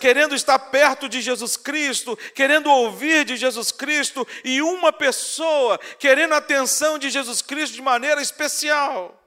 querendo 0.00 0.36
estar 0.36 0.56
perto 0.56 1.08
de 1.08 1.20
Jesus 1.20 1.56
Cristo, 1.56 2.16
querendo 2.36 2.70
ouvir 2.70 3.24
de 3.24 3.36
Jesus 3.36 3.72
Cristo, 3.72 4.26
e 4.44 4.62
uma 4.62 4.92
pessoa 4.92 5.78
querendo 5.98 6.32
a 6.34 6.36
atenção 6.36 6.96
de 6.96 7.10
Jesus 7.10 7.42
Cristo 7.42 7.74
de 7.74 7.82
maneira 7.82 8.22
especial. 8.22 9.20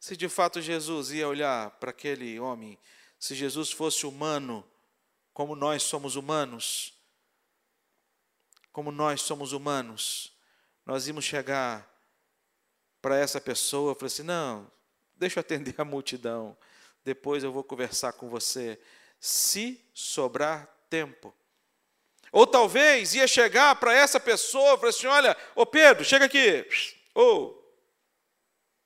Se 0.00 0.16
de 0.16 0.30
fato 0.30 0.62
Jesus 0.62 1.10
ia 1.10 1.28
olhar 1.28 1.72
para 1.72 1.90
aquele 1.90 2.40
homem, 2.40 2.78
se 3.20 3.34
Jesus 3.34 3.70
fosse 3.70 4.06
humano, 4.06 4.66
como 5.34 5.54
nós 5.54 5.82
somos 5.82 6.16
humanos, 6.16 6.94
como 8.72 8.90
nós 8.90 9.20
somos 9.20 9.52
humanos, 9.52 10.37
nós 10.88 11.06
íamos 11.06 11.26
chegar 11.26 11.86
para 13.02 13.14
essa 13.18 13.38
pessoa 13.38 13.92
e 13.92 13.94
falar 13.94 14.06
assim: 14.06 14.22
não, 14.22 14.72
deixa 15.14 15.38
eu 15.38 15.42
atender 15.42 15.74
a 15.76 15.84
multidão, 15.84 16.56
depois 17.04 17.44
eu 17.44 17.52
vou 17.52 17.62
conversar 17.62 18.14
com 18.14 18.26
você, 18.30 18.80
se 19.20 19.78
sobrar 19.92 20.66
tempo. 20.88 21.34
Ou 22.32 22.46
talvez 22.46 23.14
ia 23.14 23.28
chegar 23.28 23.76
para 23.76 23.92
essa 23.92 24.18
pessoa 24.18 24.74
e 24.74 24.76
falar 24.78 24.88
assim: 24.88 25.06
olha, 25.06 25.36
ô 25.54 25.66
Pedro, 25.66 26.06
chega 26.06 26.24
aqui, 26.24 26.66
ô, 27.14 27.54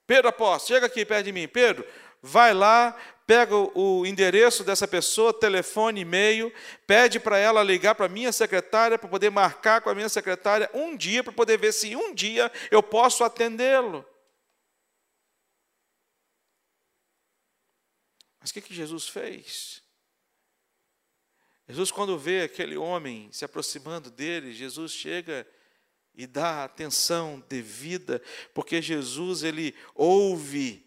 Pedro 0.04 0.28
apóstolo, 0.28 0.74
chega 0.74 0.86
aqui 0.86 1.06
perto 1.06 1.26
de 1.26 1.32
mim. 1.32 1.46
Pedro, 1.46 1.86
vai 2.20 2.52
lá, 2.52 2.96
pega 3.26 3.54
o 3.56 4.04
endereço 4.04 4.64
dessa 4.64 4.86
pessoa, 4.86 5.32
telefone, 5.32 6.00
e-mail, 6.00 6.52
pede 6.86 7.20
para 7.20 7.38
ela 7.38 7.62
ligar 7.62 7.94
para 7.94 8.06
a 8.06 8.08
minha 8.08 8.32
secretária, 8.32 8.98
para 8.98 9.08
poder 9.08 9.30
marcar 9.30 9.80
com 9.80 9.90
a 9.90 9.94
minha 9.94 10.08
secretária 10.08 10.70
um 10.74 10.96
dia, 10.96 11.22
para 11.22 11.32
poder 11.32 11.58
ver 11.58 11.72
se 11.72 11.94
um 11.96 12.14
dia 12.14 12.50
eu 12.70 12.82
posso 12.82 13.24
atendê-lo. 13.24 14.04
Mas 18.40 18.50
o 18.50 18.54
que, 18.54 18.60
que 18.60 18.74
Jesus 18.74 19.08
fez? 19.08 19.82
Jesus, 21.68 21.92
quando 21.92 22.18
vê 22.18 22.42
aquele 22.42 22.76
homem 22.76 23.30
se 23.32 23.44
aproximando 23.44 24.10
dele, 24.10 24.52
Jesus 24.52 24.92
chega 24.92 25.46
e 26.14 26.26
dá 26.26 26.64
atenção 26.64 27.42
devida, 27.48 28.20
porque 28.52 28.82
Jesus 28.82 29.42
ele 29.42 29.74
ouve 29.94 30.84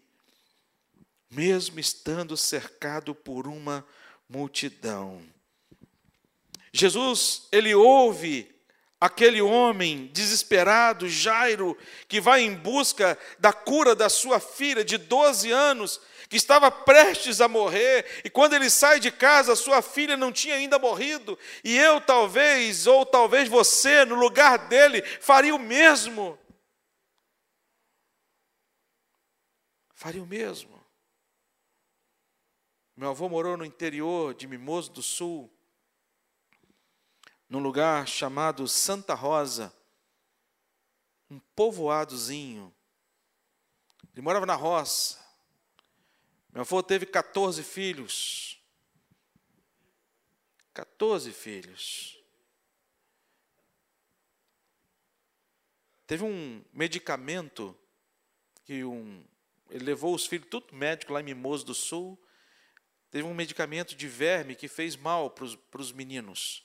mesmo 1.30 1.80
estando 1.80 2.36
cercado 2.36 3.14
por 3.14 3.46
uma 3.46 3.86
multidão. 4.28 5.22
Jesus, 6.72 7.48
ele 7.50 7.74
ouve 7.74 8.54
aquele 9.00 9.42
homem 9.42 10.10
desesperado, 10.12 11.08
Jairo, 11.08 11.76
que 12.08 12.20
vai 12.20 12.42
em 12.42 12.54
busca 12.54 13.18
da 13.38 13.52
cura 13.52 13.94
da 13.94 14.08
sua 14.08 14.40
filha 14.40 14.84
de 14.84 14.96
12 14.98 15.50
anos, 15.50 16.00
que 16.28 16.36
estava 16.36 16.70
prestes 16.70 17.40
a 17.40 17.46
morrer, 17.46 18.22
e 18.24 18.30
quando 18.30 18.54
ele 18.54 18.68
sai 18.68 18.98
de 18.98 19.10
casa, 19.10 19.54
sua 19.54 19.80
filha 19.80 20.16
não 20.16 20.32
tinha 20.32 20.56
ainda 20.56 20.78
morrido, 20.78 21.38
e 21.62 21.76
eu 21.76 22.00
talvez, 22.00 22.86
ou 22.86 23.06
talvez 23.06 23.48
você, 23.48 24.04
no 24.04 24.16
lugar 24.16 24.68
dele, 24.68 25.02
faria 25.20 25.54
o 25.54 25.58
mesmo. 25.58 26.38
Faria 29.94 30.22
o 30.22 30.26
mesmo. 30.26 30.75
Meu 32.96 33.10
avô 33.10 33.28
morou 33.28 33.58
no 33.58 33.64
interior 33.64 34.34
de 34.34 34.46
Mimoso 34.46 34.90
do 34.90 35.02
Sul, 35.02 35.52
num 37.46 37.58
lugar 37.58 38.08
chamado 38.08 38.66
Santa 38.66 39.12
Rosa, 39.12 39.70
um 41.30 41.38
povoadozinho. 41.54 42.74
Ele 44.14 44.22
morava 44.22 44.46
na 44.46 44.54
roça. 44.54 45.22
Meu 46.50 46.62
avô 46.62 46.82
teve 46.82 47.04
14 47.04 47.62
filhos. 47.62 48.58
14 50.72 51.32
filhos. 51.34 52.18
Teve 56.06 56.24
um 56.24 56.64
medicamento 56.72 57.76
que 58.64 58.84
um, 58.84 59.22
ele 59.68 59.84
levou 59.84 60.14
os 60.14 60.24
filhos, 60.24 60.48
tudo 60.48 60.74
médico 60.74 61.12
lá 61.12 61.20
em 61.20 61.24
Mimoso 61.24 61.66
do 61.66 61.74
Sul. 61.74 62.18
Teve 63.16 63.26
um 63.26 63.32
medicamento 63.32 63.96
de 63.96 64.06
verme 64.06 64.54
que 64.54 64.68
fez 64.68 64.94
mal 64.94 65.30
para 65.30 65.80
os 65.80 65.90
meninos, 65.90 66.62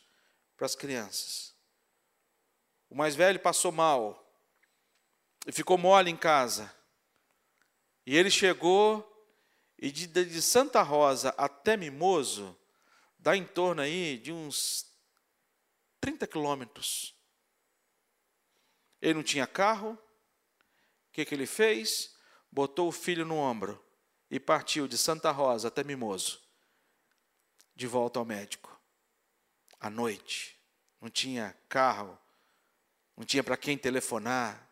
para 0.58 0.66
as 0.66 0.76
crianças. 0.76 1.56
O 2.90 2.94
mais 2.94 3.16
velho 3.16 3.40
passou 3.40 3.72
mal 3.72 4.38
e 5.48 5.52
ficou 5.54 5.78
mole 5.78 6.12
em 6.12 6.18
casa. 6.18 6.70
E 8.06 8.18
ele 8.18 8.30
chegou 8.30 9.10
e 9.80 9.94
de, 9.94 10.08
de 10.08 10.42
Santa 10.42 10.82
Rosa 10.82 11.34
até 11.38 11.78
Mimoso 11.78 12.54
dá 13.18 13.34
em 13.34 13.46
torno 13.46 13.82
aí 13.82 14.18
de 14.18 14.34
uns 14.34 14.94
30 16.02 16.28
quilômetros. 16.28 17.16
Ele 19.02 19.14
não 19.14 19.24
tinha 19.24 19.48
carro. 19.48 19.92
O 19.94 21.12
que, 21.14 21.24
que 21.24 21.34
ele 21.34 21.48
fez? 21.48 22.14
Botou 22.52 22.90
o 22.90 22.92
filho 22.92 23.26
no 23.26 23.38
ombro 23.38 23.82
e 24.32 24.40
partiu 24.40 24.88
de 24.88 24.98
Santa 24.98 25.30
Rosa 25.30 25.68
até 25.68 25.84
Mimoso, 25.84 26.41
de 27.82 27.88
volta 27.88 28.20
ao 28.20 28.26
médico. 28.26 28.80
À 29.80 29.90
noite, 29.90 30.56
não 31.02 31.10
tinha 31.10 31.58
carro, 31.68 32.16
não 33.18 33.26
tinha 33.26 33.44
para 33.44 33.58
quem 33.58 33.76
telefonar. 33.76 34.70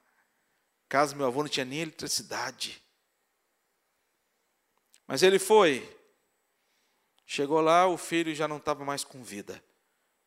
Casa 0.88 1.16
meu 1.16 1.26
avô 1.26 1.42
não 1.42 1.50
tinha 1.50 1.66
nem 1.66 1.80
eletricidade. 1.80 2.80
Mas 5.08 5.24
ele 5.24 5.40
foi. 5.40 5.98
Chegou 7.26 7.62
lá, 7.62 7.88
o 7.88 7.98
filho 7.98 8.34
já 8.36 8.48
não 8.48 8.58
estava 8.58 8.86
mais 8.86 9.04
com 9.04 9.24
vida. 9.24 9.64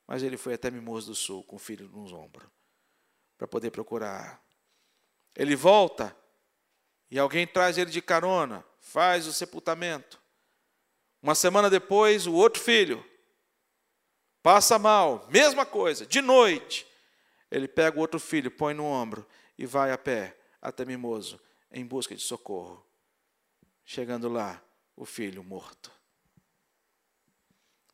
Mas 0.05 0.25
ele 0.25 0.37
foi 0.37 0.55
até 0.55 0.69
Mimoso 0.69 1.07
do 1.07 1.15
Sul 1.15 1.45
com 1.45 1.55
o 1.55 1.61
filho 1.61 1.89
nos 1.89 2.13
ombros 2.13 2.49
para 3.39 3.47
poder 3.47 3.71
procurar. 3.71 4.45
Ele 5.37 5.55
volta 5.55 6.17
e 7.09 7.17
alguém 7.17 7.47
traz 7.47 7.79
ele 7.79 7.93
de 7.93 8.03
carona 8.03 8.65
faz 8.81 9.29
o 9.29 9.33
sepultamento. 9.33 10.22
Uma 11.23 11.35
semana 11.35 11.71
depois, 11.71 12.27
o 12.27 12.35
outro 12.35 12.61
filho 12.61 13.05
passa 14.43 14.79
mal, 14.79 15.27
mesma 15.31 15.65
coisa, 15.65 16.05
de 16.05 16.21
noite. 16.21 16.87
Ele 17.51 17.69
pega 17.69 17.97
o 17.97 18.01
outro 18.01 18.19
filho, 18.19 18.51
põe 18.51 18.75
no 18.75 18.85
ombro 18.85 19.27
e 19.57 19.65
vai 19.65 19.93
a 19.93 19.99
pé 19.99 20.37
até 20.61 20.85
Mimoso 20.85 21.41
em 21.71 21.87
busca 21.87 22.15
de 22.15 22.23
socorro. 22.23 22.85
Chegando 23.85 24.29
lá, 24.29 24.61
o 24.97 25.05
filho 25.05 25.45
morto. 25.45 25.93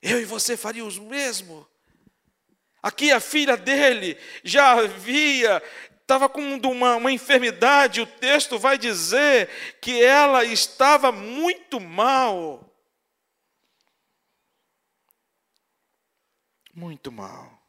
Eu 0.01 0.21
e 0.21 0.25
você 0.25 0.57
faríamos 0.57 0.97
o 0.97 1.03
mesmo. 1.03 1.67
Aqui 2.83 3.11
a 3.11 3.21
filha 3.21 3.57
dele 3.57 4.17
já 4.43 4.73
havia 4.73 5.63
estava 6.09 6.27
com 6.27 6.41
uma, 6.41 6.97
uma 6.97 7.13
enfermidade, 7.13 8.01
o 8.01 8.07
texto 8.07 8.59
vai 8.59 8.79
dizer 8.79 9.51
que 9.79 10.03
ela 10.03 10.43
estava 10.43 11.13
muito 11.13 11.79
mal. 11.79 12.68
Muito 16.79 17.11
mal. 17.11 17.61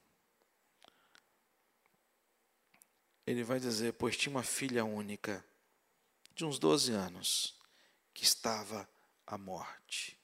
Ele 3.25 3.43
vai 3.43 3.59
dizer: 3.59 3.93
Pois 3.93 4.15
tinha 4.15 4.29
uma 4.29 4.43
filha 4.43 4.85
única, 4.85 5.43
de 6.35 6.45
uns 6.45 6.59
12 6.59 6.91
anos, 6.91 7.59
que 8.13 8.23
estava 8.23 8.87
à 9.25 9.35
morte. 9.35 10.15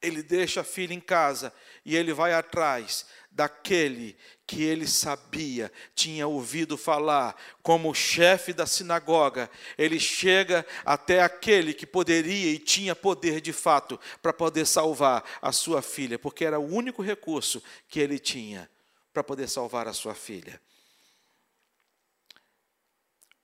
Ele 0.00 0.20
deixa 0.20 0.62
a 0.62 0.64
filha 0.64 0.92
em 0.92 1.00
casa 1.00 1.54
e 1.84 1.94
ele 1.94 2.12
vai 2.12 2.34
atrás 2.34 3.06
daquele 3.30 4.18
que 4.52 4.62
ele 4.62 4.86
sabia, 4.86 5.72
tinha 5.94 6.26
ouvido 6.26 6.76
falar, 6.76 7.34
como 7.62 7.94
chefe 7.94 8.52
da 8.52 8.66
sinagoga, 8.66 9.50
ele 9.78 9.98
chega 9.98 10.66
até 10.84 11.22
aquele 11.22 11.72
que 11.72 11.86
poderia 11.86 12.50
e 12.50 12.58
tinha 12.58 12.94
poder 12.94 13.40
de 13.40 13.50
fato 13.50 13.98
para 14.20 14.30
poder 14.30 14.66
salvar 14.66 15.24
a 15.40 15.52
sua 15.52 15.80
filha, 15.80 16.18
porque 16.18 16.44
era 16.44 16.60
o 16.60 16.66
único 16.70 17.00
recurso 17.00 17.62
que 17.88 17.98
ele 17.98 18.18
tinha 18.18 18.68
para 19.10 19.24
poder 19.24 19.48
salvar 19.48 19.88
a 19.88 19.94
sua 19.94 20.14
filha. 20.14 20.60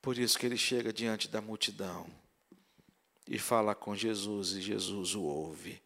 Por 0.02 0.18
isso 0.18 0.38
que 0.38 0.44
ele 0.44 0.58
chega 0.58 0.92
diante 0.92 1.26
da 1.26 1.40
multidão 1.40 2.06
e 3.26 3.38
fala 3.38 3.74
com 3.74 3.96
Jesus, 3.96 4.52
e 4.52 4.60
Jesus 4.60 5.14
o 5.14 5.22
ouve. 5.22 5.80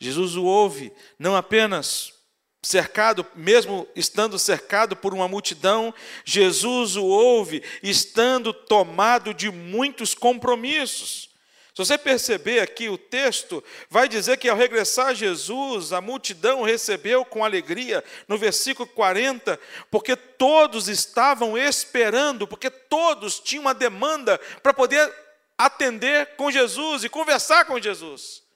Jesus 0.00 0.34
o 0.34 0.42
ouve 0.42 0.92
não 1.20 1.36
apenas 1.36 2.19
cercado, 2.62 3.26
mesmo 3.34 3.88
estando 3.96 4.38
cercado 4.38 4.94
por 4.94 5.14
uma 5.14 5.26
multidão, 5.26 5.94
Jesus 6.24 6.96
o 6.96 7.04
ouve, 7.04 7.62
estando 7.82 8.52
tomado 8.52 9.32
de 9.32 9.50
muitos 9.50 10.14
compromissos. 10.14 11.30
Se 11.74 11.86
você 11.86 11.96
perceber 11.96 12.60
aqui 12.60 12.88
o 12.88 12.98
texto, 12.98 13.64
vai 13.88 14.08
dizer 14.08 14.36
que 14.36 14.48
ao 14.48 14.56
regressar 14.56 15.14
Jesus, 15.14 15.92
a 15.92 16.00
multidão 16.00 16.62
recebeu 16.62 17.24
com 17.24 17.44
alegria, 17.44 18.04
no 18.28 18.36
versículo 18.36 18.88
40, 18.88 19.58
porque 19.90 20.14
todos 20.14 20.88
estavam 20.88 21.56
esperando, 21.56 22.46
porque 22.46 22.68
todos 22.68 23.40
tinham 23.40 23.62
uma 23.62 23.74
demanda 23.74 24.38
para 24.62 24.74
poder 24.74 25.10
atender 25.56 26.34
com 26.36 26.50
Jesus 26.50 27.04
e 27.04 27.08
conversar 27.08 27.64
com 27.64 27.80
Jesus. 27.80 28.49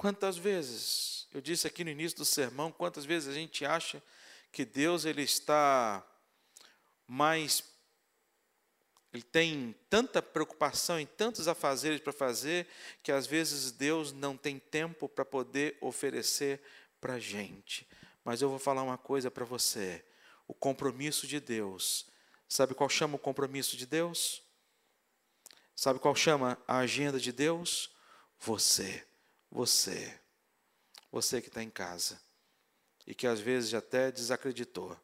Quantas 0.00 0.38
vezes, 0.38 1.28
eu 1.30 1.42
disse 1.42 1.66
aqui 1.66 1.84
no 1.84 1.90
início 1.90 2.16
do 2.16 2.24
sermão, 2.24 2.72
quantas 2.72 3.04
vezes 3.04 3.28
a 3.28 3.34
gente 3.34 3.66
acha 3.66 4.02
que 4.50 4.64
Deus 4.64 5.04
ele 5.04 5.20
está 5.20 6.02
mais 7.06 7.62
ele 9.12 9.22
tem 9.22 9.74
tanta 9.90 10.22
preocupação 10.22 10.98
em 10.98 11.04
tantos 11.04 11.46
afazeres 11.46 12.00
para 12.00 12.14
fazer 12.14 12.66
que 13.02 13.12
às 13.12 13.26
vezes 13.26 13.72
Deus 13.72 14.10
não 14.10 14.38
tem 14.38 14.58
tempo 14.58 15.06
para 15.06 15.22
poder 15.22 15.76
oferecer 15.82 16.62
para 16.98 17.16
a 17.16 17.20
gente. 17.20 17.86
Mas 18.24 18.40
eu 18.40 18.48
vou 18.48 18.58
falar 18.58 18.82
uma 18.82 18.96
coisa 18.96 19.30
para 19.30 19.44
você: 19.44 20.02
o 20.48 20.54
compromisso 20.54 21.26
de 21.26 21.38
Deus. 21.38 22.06
Sabe 22.48 22.72
qual 22.72 22.88
chama 22.88 23.16
o 23.16 23.18
compromisso 23.18 23.76
de 23.76 23.84
Deus? 23.84 24.42
Sabe 25.76 25.98
qual 25.98 26.14
chama 26.14 26.56
a 26.66 26.78
agenda 26.78 27.20
de 27.20 27.32
Deus? 27.32 27.90
Você 28.38 29.04
você, 29.50 30.18
você 31.10 31.40
que 31.40 31.48
está 31.48 31.62
em 31.62 31.70
casa 31.70 32.20
e 33.06 33.14
que 33.14 33.26
às 33.26 33.40
vezes 33.40 33.74
até 33.74 34.12
desacreditou. 34.12 34.96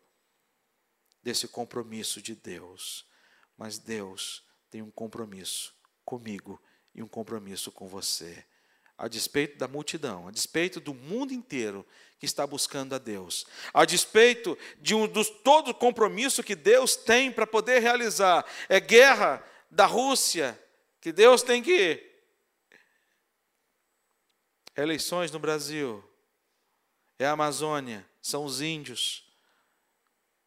desse 1.23 1.49
compromisso 1.49 2.23
de 2.23 2.37
Deus. 2.37 3.05
Mas 3.59 3.79
Deus 3.79 4.45
tem 4.71 4.81
um 4.81 4.93
compromisso 4.93 5.75
comigo 6.05 6.63
e 6.95 7.03
um 7.03 7.09
compromisso 7.09 7.73
com 7.73 7.89
você. 7.89 8.45
A 8.97 9.09
despeito 9.09 9.59
da 9.59 9.67
multidão, 9.67 10.29
a 10.29 10.31
despeito 10.31 10.79
do 10.79 10.95
mundo 10.95 11.35
inteiro 11.35 11.85
que 12.21 12.27
está 12.27 12.47
buscando 12.47 12.95
a 12.95 12.99
Deus, 12.99 13.45
a 13.75 13.85
despeito 13.85 14.57
de 14.81 14.95
um 14.95 15.09
dos 15.09 15.29
todo 15.29 15.75
compromisso 15.75 16.45
que 16.45 16.55
Deus 16.55 16.95
tem 16.95 17.33
para 17.33 17.47
poder 17.47 17.81
realizar, 17.81 18.47
é 18.69 18.79
guerra 18.79 19.45
da 19.69 19.85
Rússia, 19.85 20.57
que 21.01 21.11
Deus 21.11 21.43
tem 21.43 21.61
que 21.61 22.16
eleições 24.77 25.31
no 25.31 25.39
Brasil, 25.39 26.03
é 27.19 27.27
a 27.27 27.33
Amazônia, 27.33 28.07
são 28.21 28.45
os 28.45 28.61
índios, 28.61 29.25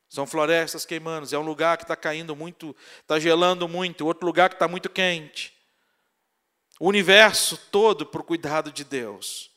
são 0.10 0.26
florestas 0.26 0.86
queimando, 0.86 1.34
é 1.34 1.38
um 1.38 1.44
lugar 1.44 1.78
que 1.78 1.84
está 1.84 1.96
caindo 1.96 2.36
muito, 2.36 2.76
está 3.02 3.20
gelando 3.20 3.68
muito, 3.68 4.06
outro 4.06 4.26
lugar 4.26 4.50
que 4.50 4.56
está 4.56 4.68
muito 4.68 4.90
quente. 4.90 5.54
O 6.80 6.88
universo 6.88 7.58
todo 7.72 8.06
por 8.06 8.24
cuidado 8.24 8.72
de 8.72 8.84
Deus. 8.84 9.52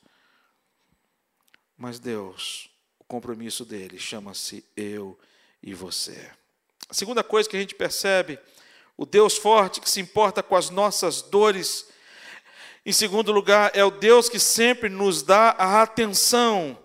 Mas 1.77 1.99
Deus, 1.99 2.69
o 2.99 3.05
compromisso 3.05 3.65
dele 3.65 3.99
chama-se 3.99 4.65
eu 4.77 5.19
e 5.63 5.73
você. 5.73 6.31
A 6.89 6.95
segunda 6.95 7.25
coisa 7.25 7.49
que 7.49 7.57
a 7.57 7.61
gente 7.61 7.75
percebe, 7.75 8.39
o 8.97 9.07
Deus 9.07 9.39
forte 9.39 9.81
que 9.81 9.89
se 9.89 10.01
importa 10.01 10.43
com 10.43 10.55
as 10.55 10.69
nossas 10.69 11.23
dores. 11.23 11.89
Em 12.85 12.93
segundo 12.93 13.31
lugar, 13.33 13.71
é 13.75 13.85
o 13.85 13.91
Deus 13.91 14.29
que 14.29 14.39
sempre 14.39 14.89
nos 14.89 15.23
dá 15.23 15.55
a 15.59 15.83
atenção 15.83 16.79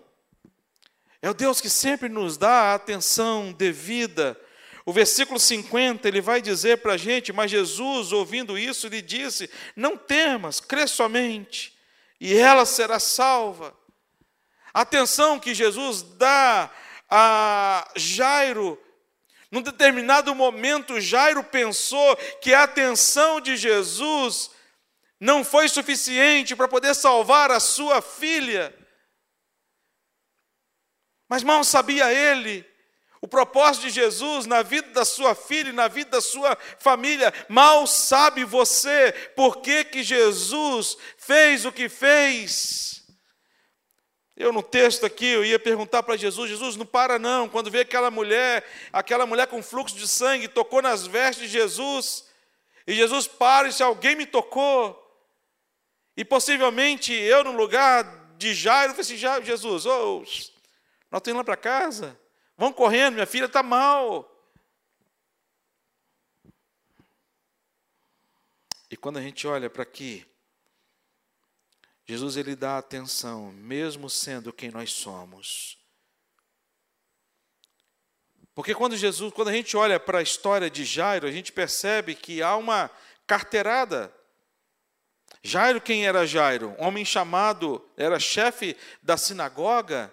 é 1.20 1.28
o 1.28 1.34
Deus 1.34 1.60
que 1.60 1.68
sempre 1.68 2.08
nos 2.08 2.36
dá 2.36 2.50
a 2.50 2.74
atenção 2.74 3.52
devida. 3.52 4.38
O 4.86 4.92
versículo 4.92 5.38
50, 5.38 6.06
ele 6.06 6.20
vai 6.20 6.40
dizer 6.40 6.78
para 6.78 6.94
a 6.94 6.96
gente, 6.96 7.32
mas 7.32 7.50
Jesus, 7.50 8.12
ouvindo 8.12 8.56
isso, 8.56 8.88
lhe 8.88 9.02
disse: 9.02 9.50
Não 9.74 9.96
temas, 9.96 10.60
crê 10.60 10.86
somente, 10.86 11.76
e 12.20 12.36
ela 12.36 12.64
será 12.64 13.00
salva. 13.00 13.76
A 14.72 14.82
atenção 14.82 15.40
que 15.40 15.54
Jesus 15.54 16.02
dá 16.02 16.70
a 17.10 17.90
Jairo, 17.96 18.80
num 19.50 19.62
determinado 19.62 20.34
momento, 20.34 21.00
Jairo 21.00 21.42
pensou 21.42 22.16
que 22.40 22.54
a 22.54 22.62
atenção 22.62 23.40
de 23.40 23.56
Jesus 23.56 24.50
não 25.20 25.44
foi 25.44 25.68
suficiente 25.68 26.54
para 26.54 26.68
poder 26.68 26.94
salvar 26.94 27.50
a 27.50 27.60
sua 27.60 28.00
filha. 28.00 28.74
Mas 31.28 31.42
mal 31.42 31.62
sabia 31.64 32.12
ele 32.12 32.66
o 33.20 33.26
propósito 33.26 33.86
de 33.86 33.90
Jesus 33.90 34.46
na 34.46 34.62
vida 34.62 34.88
da 34.90 35.04
sua 35.04 35.34
filha 35.34 35.70
e 35.70 35.72
na 35.72 35.88
vida 35.88 36.10
da 36.10 36.20
sua 36.20 36.56
família. 36.78 37.32
Mal 37.48 37.86
sabe 37.86 38.44
você 38.44 39.12
por 39.34 39.60
que, 39.60 39.84
que 39.84 40.02
Jesus 40.02 40.96
fez 41.16 41.64
o 41.64 41.72
que 41.72 41.88
fez. 41.88 43.02
Eu 44.36 44.52
no 44.52 44.62
texto 44.62 45.04
aqui, 45.04 45.26
eu 45.26 45.44
ia 45.44 45.58
perguntar 45.58 46.04
para 46.04 46.16
Jesus, 46.16 46.48
Jesus, 46.48 46.76
não 46.76 46.86
para 46.86 47.18
não, 47.18 47.48
quando 47.48 47.72
vê 47.72 47.80
aquela 47.80 48.08
mulher, 48.08 48.64
aquela 48.92 49.26
mulher 49.26 49.48
com 49.48 49.60
fluxo 49.60 49.96
de 49.96 50.06
sangue, 50.06 50.46
tocou 50.46 50.80
nas 50.80 51.04
vestes 51.04 51.50
de 51.50 51.58
Jesus, 51.58 52.24
e 52.86 52.94
Jesus 52.94 53.26
para 53.26 53.68
e 53.68 53.82
alguém 53.82 54.14
me 54.14 54.24
tocou, 54.24 55.07
e 56.18 56.24
possivelmente 56.24 57.12
eu 57.12 57.44
no 57.44 57.52
lugar 57.52 58.34
de 58.36 58.52
Jairo, 58.52 58.92
falei 58.92 59.02
assim, 59.02 59.44
Jesus, 59.44 59.86
oh, 59.86 60.18
nós 60.18 60.50
estamos 61.20 61.28
indo 61.28 61.36
lá 61.36 61.44
para 61.44 61.56
casa. 61.56 62.20
Vão 62.56 62.72
correndo, 62.72 63.14
minha 63.14 63.24
filha 63.24 63.44
está 63.44 63.62
mal. 63.62 64.28
E 68.90 68.96
quando 68.96 69.18
a 69.18 69.22
gente 69.22 69.46
olha 69.46 69.70
para 69.70 69.84
aqui, 69.84 70.26
Jesus 72.04 72.36
ele 72.36 72.56
dá 72.56 72.78
atenção, 72.78 73.52
mesmo 73.52 74.10
sendo 74.10 74.52
quem 74.52 74.72
nós 74.72 74.92
somos. 74.92 75.78
Porque 78.56 78.74
quando 78.74 78.96
Jesus, 78.96 79.32
quando 79.32 79.50
a 79.50 79.52
gente 79.52 79.76
olha 79.76 80.00
para 80.00 80.18
a 80.18 80.22
história 80.22 80.68
de 80.68 80.84
Jairo, 80.84 81.28
a 81.28 81.30
gente 81.30 81.52
percebe 81.52 82.16
que 82.16 82.42
há 82.42 82.56
uma 82.56 82.90
carteirada. 83.24 84.12
Jairo, 85.42 85.80
quem 85.80 86.06
era 86.06 86.26
Jairo? 86.26 86.74
Homem 86.78 87.04
chamado, 87.04 87.86
era 87.96 88.18
chefe 88.18 88.76
da 89.02 89.16
sinagoga, 89.16 90.12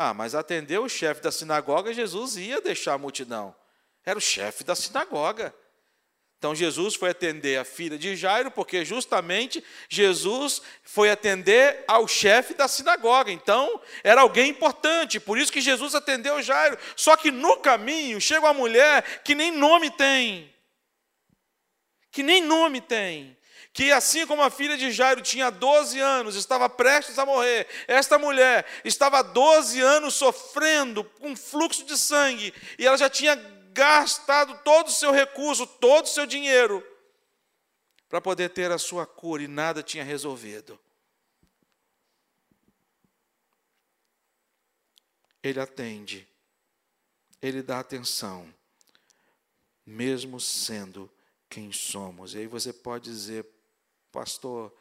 ah, 0.00 0.14
mas 0.14 0.36
atender 0.36 0.78
o 0.78 0.88
chefe 0.88 1.20
da 1.20 1.32
sinagoga, 1.32 1.92
Jesus 1.92 2.36
ia 2.36 2.60
deixar 2.60 2.94
a 2.94 2.98
multidão. 2.98 3.52
Era 4.06 4.16
o 4.16 4.22
chefe 4.22 4.62
da 4.62 4.76
sinagoga. 4.76 5.52
Então 6.38 6.54
Jesus 6.54 6.94
foi 6.94 7.10
atender 7.10 7.58
a 7.58 7.64
filha 7.64 7.98
de 7.98 8.14
Jairo, 8.14 8.48
porque 8.48 8.84
justamente 8.84 9.62
Jesus 9.88 10.62
foi 10.84 11.10
atender 11.10 11.82
ao 11.88 12.06
chefe 12.06 12.54
da 12.54 12.68
sinagoga. 12.68 13.32
Então 13.32 13.80
era 14.04 14.20
alguém 14.20 14.50
importante, 14.50 15.18
por 15.18 15.36
isso 15.36 15.52
que 15.52 15.60
Jesus 15.60 15.96
atendeu 15.96 16.40
Jairo. 16.40 16.78
Só 16.94 17.16
que 17.16 17.32
no 17.32 17.56
caminho 17.56 18.20
chega 18.20 18.46
uma 18.46 18.54
mulher 18.54 19.22
que 19.24 19.34
nem 19.34 19.50
nome 19.50 19.90
tem. 19.90 20.54
Que 22.12 22.22
nem 22.22 22.40
nome 22.40 22.80
tem 22.80 23.37
que 23.78 23.92
assim 23.92 24.26
como 24.26 24.42
a 24.42 24.50
filha 24.50 24.76
de 24.76 24.90
Jairo 24.90 25.22
tinha 25.22 25.50
12 25.50 26.00
anos, 26.00 26.34
estava 26.34 26.68
prestes 26.68 27.16
a 27.16 27.24
morrer, 27.24 27.64
esta 27.86 28.18
mulher 28.18 28.66
estava 28.84 29.22
12 29.22 29.80
anos 29.80 30.14
sofrendo 30.14 31.04
com 31.04 31.36
fluxo 31.36 31.84
de 31.84 31.96
sangue, 31.96 32.52
e 32.76 32.84
ela 32.84 32.98
já 32.98 33.08
tinha 33.08 33.36
gastado 33.72 34.58
todo 34.64 34.88
o 34.88 34.90
seu 34.90 35.12
recurso, 35.12 35.64
todo 35.64 36.06
o 36.06 36.08
seu 36.08 36.26
dinheiro, 36.26 36.84
para 38.08 38.20
poder 38.20 38.48
ter 38.48 38.72
a 38.72 38.78
sua 38.78 39.06
cura, 39.06 39.44
e 39.44 39.46
nada 39.46 39.80
tinha 39.80 40.02
resolvido. 40.02 40.76
Ele 45.40 45.60
atende, 45.60 46.26
ele 47.40 47.62
dá 47.62 47.78
atenção, 47.78 48.52
mesmo 49.86 50.40
sendo 50.40 51.08
quem 51.48 51.70
somos. 51.70 52.34
E 52.34 52.38
aí 52.38 52.46
você 52.48 52.72
pode 52.72 53.04
dizer, 53.04 53.46
pastor, 54.18 54.76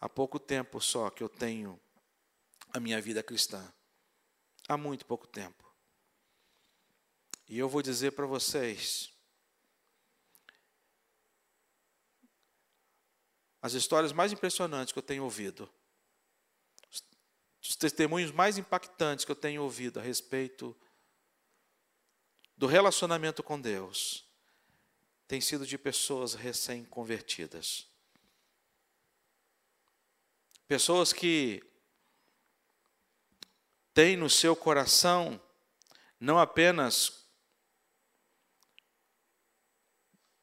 há 0.00 0.08
pouco 0.08 0.38
tempo 0.38 0.80
só 0.80 1.10
que 1.10 1.22
eu 1.22 1.28
tenho 1.28 1.78
a 2.72 2.80
minha 2.80 2.98
vida 3.02 3.22
cristã. 3.22 3.70
Há 4.66 4.78
muito 4.78 5.04
pouco 5.04 5.26
tempo. 5.26 5.62
E 7.46 7.58
eu 7.58 7.68
vou 7.68 7.82
dizer 7.82 8.12
para 8.12 8.24
vocês, 8.24 9.12
as 13.60 13.74
histórias 13.74 14.10
mais 14.10 14.32
impressionantes 14.32 14.90
que 14.90 14.98
eu 14.98 15.02
tenho 15.02 15.24
ouvido, 15.24 15.70
os 17.60 17.76
testemunhos 17.76 18.32
mais 18.32 18.56
impactantes 18.56 19.26
que 19.26 19.30
eu 19.30 19.36
tenho 19.36 19.62
ouvido 19.62 20.00
a 20.00 20.02
respeito 20.02 20.74
do 22.56 22.66
relacionamento 22.66 23.42
com 23.42 23.60
Deus, 23.60 24.24
tem 25.26 25.42
sido 25.42 25.66
de 25.66 25.76
pessoas 25.76 26.32
recém-convertidas. 26.32 27.87
Pessoas 30.68 31.14
que 31.14 31.64
têm 33.94 34.18
no 34.18 34.28
seu 34.28 34.54
coração 34.54 35.40
não 36.20 36.38
apenas 36.38 37.26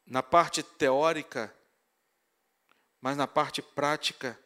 na 0.04 0.24
parte 0.24 0.64
teórica, 0.64 1.56
mas 3.00 3.16
na 3.16 3.28
parte 3.28 3.62
prática, 3.62 4.36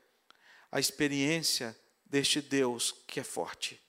a 0.71 0.79
experiência 0.79 1.75
deste 2.05 2.43
Deus 2.43 2.93
que 3.09 3.19
é 3.19 3.25
forte. 3.25 3.81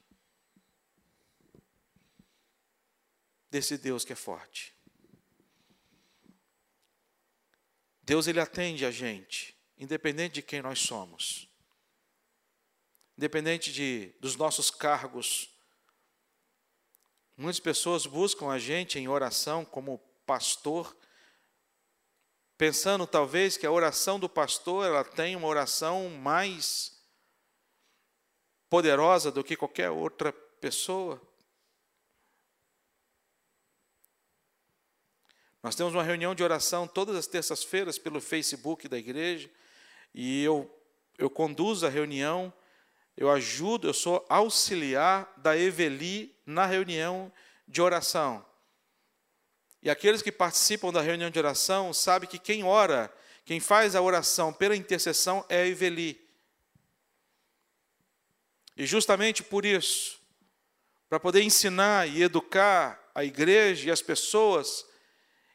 Desse 3.50 3.78
Deus 3.78 4.06
que 4.06 4.14
é 4.14 4.16
forte. 4.16 4.74
Deus 8.02 8.28
ele 8.28 8.40
atende 8.40 8.86
a 8.86 8.92
gente, 8.92 9.62
independente 9.78 10.36
de 10.36 10.42
quem 10.42 10.62
nós 10.62 10.80
somos 10.80 11.51
independente 13.22 13.72
de, 13.72 14.12
dos 14.20 14.36
nossos 14.36 14.72
cargos. 14.72 15.48
Muitas 17.38 17.60
pessoas 17.60 18.08
buscam 18.08 18.50
a 18.50 18.58
gente 18.58 18.98
em 18.98 19.08
oração 19.08 19.64
como 19.64 20.00
pastor, 20.26 20.98
pensando 22.58 23.06
talvez 23.06 23.58
que 23.58 23.66
a 23.68 23.72
oração 23.72 24.20
do 24.20 24.28
pastor 24.28 24.88
ela 24.88 25.04
tem 25.04 25.36
uma 25.36 25.48
oração 25.48 26.10
mais 26.10 27.00
poderosa 28.68 29.32
do 29.32 29.44
que 29.44 29.56
qualquer 29.56 29.92
outra 29.92 30.34
pessoa. 30.34 31.22
Nós 35.62 35.76
temos 35.76 35.94
uma 35.94 36.02
reunião 36.02 36.34
de 36.34 36.42
oração 36.42 36.88
todas 36.88 37.16
as 37.16 37.28
terças-feiras 37.28 38.00
pelo 38.00 38.20
Facebook 38.20 38.88
da 38.88 38.98
igreja, 38.98 39.48
e 40.12 40.44
eu, 40.44 40.76
eu 41.20 41.30
conduzo 41.30 41.86
a 41.86 41.90
reunião 41.90 42.52
eu 43.22 43.30
ajudo, 43.30 43.88
eu 43.88 43.94
sou 43.94 44.26
auxiliar 44.28 45.32
da 45.38 45.56
Eveli 45.56 46.36
na 46.44 46.66
reunião 46.66 47.32
de 47.68 47.80
oração. 47.80 48.44
E 49.80 49.92
aqueles 49.92 50.24
que 50.24 50.32
participam 50.32 50.92
da 50.92 51.02
reunião 51.02 51.30
de 51.30 51.38
oração 51.38 51.94
sabem 51.94 52.28
que 52.28 52.40
quem 52.40 52.64
ora, 52.64 53.14
quem 53.46 53.60
faz 53.60 53.96
a 53.96 54.02
oração 54.02 54.52
pela 54.52 54.76
intercessão 54.76 55.46
é 55.50 55.62
a 55.62 55.68
Iveli. 55.68 56.20
E 58.76 58.88
justamente 58.88 59.44
por 59.44 59.68
isso, 59.68 60.20
para 61.08 61.20
poder 61.20 61.44
ensinar 61.44 62.10
e 62.10 62.24
educar 62.24 63.12
a 63.14 63.24
igreja 63.24 63.90
e 63.90 63.92
as 63.92 64.02
pessoas, 64.02 64.84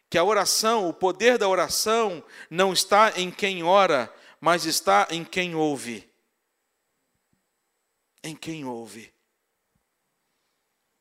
que 0.09 0.17
a 0.17 0.23
oração, 0.23 0.89
o 0.89 0.95
poder 0.95 1.37
da 1.37 1.49
oração, 1.49 2.23
não 2.49 2.73
está 2.73 3.15
em 3.17 3.29
quem 3.29 3.65
ora, 3.65 4.09
mas 4.41 4.67
está 4.67 5.09
em 5.11 5.25
quem 5.25 5.57
ouve. 5.57 6.09
Em 8.27 8.35
quem 8.35 8.65
ouve. 8.65 9.15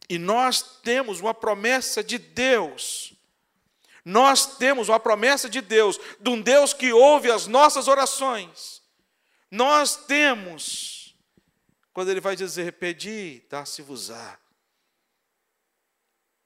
E 0.08 0.20
nós 0.20 0.62
temos 0.84 1.20
uma 1.20 1.34
promessa 1.34 2.04
de 2.04 2.20
Deus. 2.20 3.14
Nós 4.06 4.58
temos 4.58 4.90
uma 4.90 5.00
promessa 5.00 5.50
de 5.50 5.60
Deus, 5.60 6.00
de 6.20 6.30
um 6.30 6.40
Deus 6.40 6.72
que 6.72 6.94
ouve 6.94 7.32
as 7.32 7.48
nossas 7.48 7.88
orações. 7.88 8.84
Nós 9.50 9.96
temos, 9.96 11.18
quando 11.92 12.12
Ele 12.12 12.22
vai 12.22 12.36
dizer: 12.36 12.74
Pedi, 12.74 13.44
dá-se-vos-á. 13.50 14.40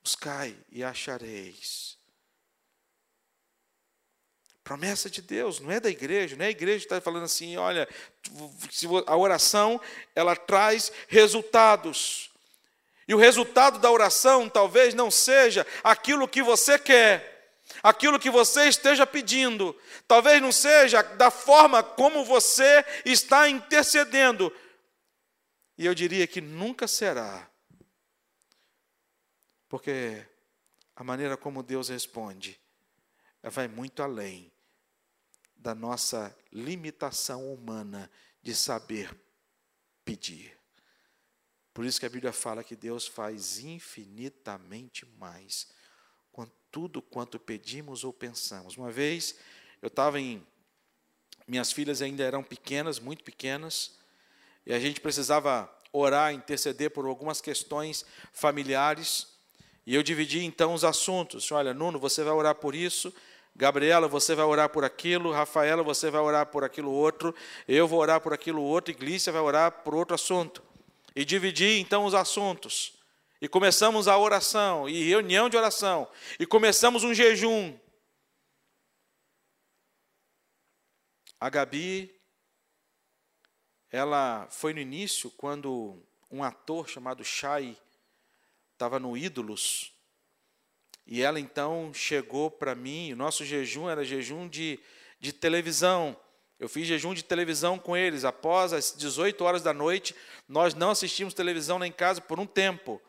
Buscai 0.01 0.57
e 0.71 0.81
achareis. 0.81 1.98
Promessa 4.69 5.09
de 5.09 5.23
Deus, 5.23 5.59
não 5.59 5.71
é 5.71 5.79
da 5.79 5.89
igreja, 5.89 6.35
não 6.35 6.45
é 6.45 6.49
a 6.49 6.51
igreja 6.51 6.81
que 6.81 6.85
está 6.85 7.01
falando 7.01 7.23
assim, 7.23 7.57
olha, 7.57 7.89
a 9.07 9.17
oração, 9.17 9.81
ela 10.13 10.35
traz 10.35 10.91
resultados. 11.07 12.29
E 13.07 13.15
o 13.15 13.17
resultado 13.17 13.79
da 13.79 13.89
oração 13.89 14.47
talvez 14.47 14.93
não 14.93 15.09
seja 15.09 15.65
aquilo 15.83 16.27
que 16.27 16.43
você 16.43 16.77
quer, 16.77 17.57
aquilo 17.81 18.19
que 18.19 18.29
você 18.29 18.65
esteja 18.65 19.07
pedindo, 19.07 19.75
talvez 20.07 20.39
não 20.39 20.51
seja 20.51 21.01
da 21.01 21.31
forma 21.31 21.81
como 21.81 22.23
você 22.23 22.85
está 23.03 23.49
intercedendo. 23.49 24.55
E 25.79 25.83
eu 25.83 25.95
diria 25.95 26.27
que 26.27 26.41
nunca 26.41 26.87
será, 26.87 27.49
porque 29.67 30.23
a 30.95 31.03
maneira 31.03 31.35
como 31.35 31.63
Deus 31.63 31.89
responde 31.89 32.61
vai 33.41 33.67
muito 33.67 34.03
além 34.03 34.51
da 35.59 35.75
nossa 35.75 36.35
limitação 36.51 37.53
humana 37.53 38.09
de 38.41 38.55
saber 38.55 39.15
pedir. 40.05 40.57
Por 41.73 41.85
isso 41.85 41.99
que 41.99 42.05
a 42.05 42.09
Bíblia 42.09 42.33
fala 42.33 42.63
que 42.63 42.75
Deus 42.75 43.05
faz 43.05 43.59
infinitamente 43.59 45.05
mais 45.17 45.67
com 46.31 46.47
tudo 46.71 47.01
quanto 47.01 47.37
pedimos 47.37 48.03
ou 48.03 48.13
pensamos. 48.13 48.77
Uma 48.77 48.91
vez 48.91 49.35
eu 49.81 49.87
estava 49.87 50.19
em. 50.19 50.45
Minhas 51.47 51.71
filhas 51.71 52.01
ainda 52.01 52.23
eram 52.23 52.43
pequenas, 52.43 52.99
muito 52.99 53.23
pequenas, 53.23 53.97
e 54.65 54.73
a 54.73 54.79
gente 54.79 55.01
precisava 55.01 55.69
orar, 55.91 56.31
interceder 56.31 56.91
por 56.91 57.05
algumas 57.05 57.41
questões 57.41 58.05
familiares. 58.31 59.27
E 59.85 59.95
eu 59.95 60.03
dividi 60.03 60.43
então 60.43 60.73
os 60.75 60.83
assuntos. 60.83 61.51
Olha, 61.51 61.73
Nuno, 61.73 61.97
você 61.97 62.23
vai 62.23 62.33
orar 62.33 62.55
por 62.55 62.75
isso, 62.75 63.11
Gabriela, 63.59 64.07
você 64.07 64.35
vai 64.35 64.45
orar 64.45 64.69
por 64.69 64.85
aquilo, 64.85 65.33
Rafaela, 65.33 65.83
você 65.83 66.09
vai 66.09 66.21
orar 66.21 66.45
por 66.45 66.63
aquilo 66.63 66.93
outro, 66.93 67.35
eu 67.67 67.85
vou 67.89 67.99
orar 67.99 68.21
por 68.21 68.31
aquilo 68.31 68.61
outro, 68.61 68.89
Iglícia 68.89 69.33
vai 69.33 69.41
orar 69.41 69.83
por 69.83 69.93
outro 69.93 70.15
assunto. 70.15 70.63
E 71.13 71.25
dividi 71.25 71.77
então 71.77 72.05
os 72.05 72.13
assuntos. 72.13 72.97
E 73.41 73.49
começamos 73.49 74.07
a 74.07 74.17
oração, 74.17 74.87
e 74.87 75.09
reunião 75.09 75.49
de 75.49 75.57
oração, 75.57 76.09
e 76.39 76.45
começamos 76.45 77.03
um 77.03 77.13
jejum. 77.13 77.77
A 81.37 81.49
Gabi, 81.49 82.17
ela 83.91 84.47
foi 84.49 84.73
no 84.73 84.79
início, 84.79 85.29
quando 85.31 86.01
um 86.31 86.45
ator 86.45 86.87
chamado 86.87 87.25
Shai 87.25 87.77
estava 88.71 88.99
no 88.99 89.17
Ídolos, 89.17 89.98
e 91.11 91.23
ela 91.23 91.39
então 91.39 91.91
chegou 91.91 92.51
para 92.51 92.75
mim, 92.75 93.11
o 93.11 93.15
nosso 93.15 93.43
jejum 93.43 93.89
era 93.89 94.05
jejum 94.05 94.47
de, 94.47 94.79
de 95.19 95.33
televisão. 95.33 96.15
Eu 96.59 96.69
fiz 96.69 96.85
jejum 96.85 97.15
de 97.15 97.23
televisão 97.23 97.79
com 97.79 97.97
eles. 97.97 98.23
Após 98.23 98.73
as 98.73 98.95
18 98.95 99.43
horas 99.43 99.63
da 99.63 99.73
noite, 99.73 100.15
nós 100.47 100.75
não 100.75 100.91
assistimos 100.91 101.33
televisão 101.33 101.79
lá 101.79 101.87
em 101.87 101.91
casa 101.91 102.21
por 102.21 102.39
um 102.39 102.45
tempo. 102.45 103.01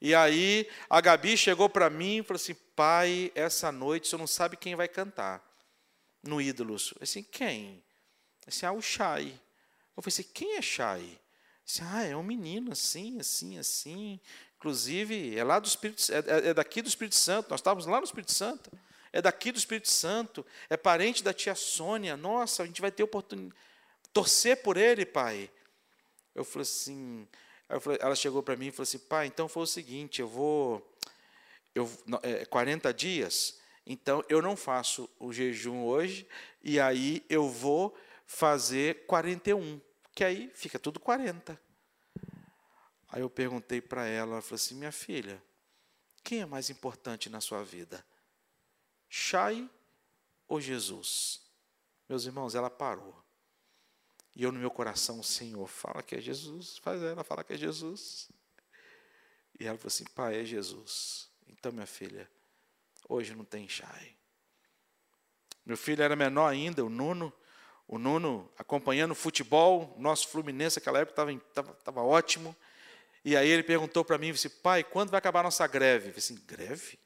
E 0.00 0.14
aí 0.14 0.68
a 0.88 1.00
Gabi 1.00 1.36
chegou 1.36 1.68
para 1.68 1.90
mim 1.90 2.18
e 2.18 2.22
falou 2.22 2.36
assim: 2.36 2.54
Pai, 2.76 3.32
essa 3.34 3.72
noite 3.72 4.06
você 4.06 4.16
não 4.16 4.28
sabe 4.28 4.56
quem 4.56 4.76
vai 4.76 4.86
cantar 4.86 5.42
no 6.22 6.40
Ídolos. 6.40 6.92
Eu 6.92 7.02
assim, 7.02 7.24
quem? 7.24 7.82
Eu 8.46 8.50
assim, 8.50 8.66
ah, 8.66 8.72
o 8.72 8.80
Shai. 8.80 9.24
Eu 9.96 10.02
falei 10.02 10.14
assim: 10.14 10.30
quem 10.32 10.54
é 10.54 10.62
Shai? 10.62 11.18
Disse, 11.64 11.82
ah, 11.82 12.04
é 12.04 12.16
um 12.16 12.22
menino 12.22 12.70
assim, 12.70 13.18
assim, 13.18 13.58
assim. 13.58 14.20
Inclusive, 14.58 15.38
é 15.38 15.44
lá 15.44 15.60
do 15.60 15.68
Espírito 15.68 16.02
é, 16.12 16.16
é, 16.16 16.48
é 16.48 16.54
daqui 16.54 16.82
do 16.82 16.88
Espírito 16.88 17.14
Santo. 17.14 17.48
Nós 17.50 17.60
estávamos 17.60 17.86
lá 17.86 17.98
no 17.98 18.04
Espírito 18.04 18.32
Santo. 18.32 18.70
É 19.12 19.22
daqui 19.22 19.52
do 19.52 19.58
Espírito 19.58 19.88
Santo. 19.88 20.44
É 20.68 20.76
parente 20.76 21.22
da 21.22 21.32
tia 21.32 21.54
Sônia. 21.54 22.16
Nossa, 22.16 22.64
a 22.64 22.66
gente 22.66 22.80
vai 22.80 22.90
ter 22.90 23.04
oportunidade. 23.04 23.54
Torcer 24.12 24.60
por 24.60 24.76
ele, 24.76 25.06
pai. 25.06 25.48
Eu 26.34 26.44
falei 26.44 26.62
assim. 26.62 27.28
Ela 28.00 28.16
chegou 28.16 28.42
para 28.42 28.56
mim 28.56 28.66
e 28.66 28.70
falou 28.72 28.82
assim: 28.82 28.98
pai, 28.98 29.26
então 29.26 29.46
foi 29.46 29.62
o 29.62 29.66
seguinte, 29.66 30.20
eu 30.20 30.28
vou. 30.28 30.96
Eu, 31.74 31.88
é, 32.22 32.44
40 32.46 32.92
dias, 32.92 33.60
então 33.86 34.24
eu 34.28 34.42
não 34.42 34.56
faço 34.56 35.08
o 35.20 35.32
jejum 35.32 35.84
hoje, 35.84 36.26
e 36.62 36.80
aí 36.80 37.24
eu 37.28 37.48
vou 37.48 37.96
fazer 38.26 39.06
41, 39.06 39.80
que 40.14 40.24
aí 40.24 40.50
fica 40.54 40.78
tudo 40.78 40.98
40. 40.98 41.67
Aí 43.08 43.22
eu 43.22 43.30
perguntei 43.30 43.80
para 43.80 44.06
ela, 44.06 44.32
ela 44.32 44.42
falou 44.42 44.56
assim: 44.56 44.74
minha 44.74 44.92
filha, 44.92 45.42
quem 46.22 46.40
é 46.40 46.46
mais 46.46 46.68
importante 46.70 47.30
na 47.30 47.40
sua 47.40 47.64
vida? 47.64 48.04
Chay 49.08 49.68
ou 50.46 50.60
Jesus? 50.60 51.40
Meus 52.08 52.24
irmãos, 52.24 52.54
ela 52.54 52.68
parou. 52.68 53.16
E 54.34 54.42
eu 54.42 54.52
no 54.52 54.60
meu 54.60 54.70
coração, 54.70 55.22
Senhor, 55.22 55.66
fala 55.66 56.02
que 56.02 56.14
é 56.14 56.20
Jesus, 56.20 56.78
faz 56.78 57.02
ela 57.02 57.24
falar 57.24 57.44
que 57.44 57.54
é 57.54 57.56
Jesus. 57.56 58.30
E 59.58 59.66
ela 59.66 59.76
falou 59.76 59.88
assim: 59.88 60.04
pai, 60.14 60.40
é 60.40 60.44
Jesus. 60.44 61.28
Então, 61.46 61.72
minha 61.72 61.86
filha, 61.86 62.30
hoje 63.08 63.34
não 63.34 63.44
tem 63.44 63.68
Chay. 63.68 64.16
Meu 65.64 65.76
filho 65.76 66.02
era 66.02 66.14
menor 66.14 66.46
ainda, 66.46 66.84
o 66.84 66.88
Nuno, 66.88 67.32
o 67.86 67.98
Nuno 67.98 68.50
acompanhando 68.56 69.14
futebol, 69.14 69.94
nosso 69.98 70.28
Fluminense 70.28 70.78
naquela 70.78 71.00
época 71.00 71.32
estava 71.78 72.02
ótimo. 72.02 72.56
E 73.24 73.36
aí 73.36 73.48
ele 73.48 73.62
perguntou 73.62 74.04
para 74.04 74.18
mim, 74.18 74.32
disse, 74.32 74.48
pai, 74.48 74.84
quando 74.84 75.10
vai 75.10 75.18
acabar 75.18 75.40
a 75.40 75.44
nossa 75.44 75.66
greve? 75.66 76.08
Eu 76.08 76.12
falei 76.12 76.18
assim, 76.18 76.44
greve? 76.46 76.98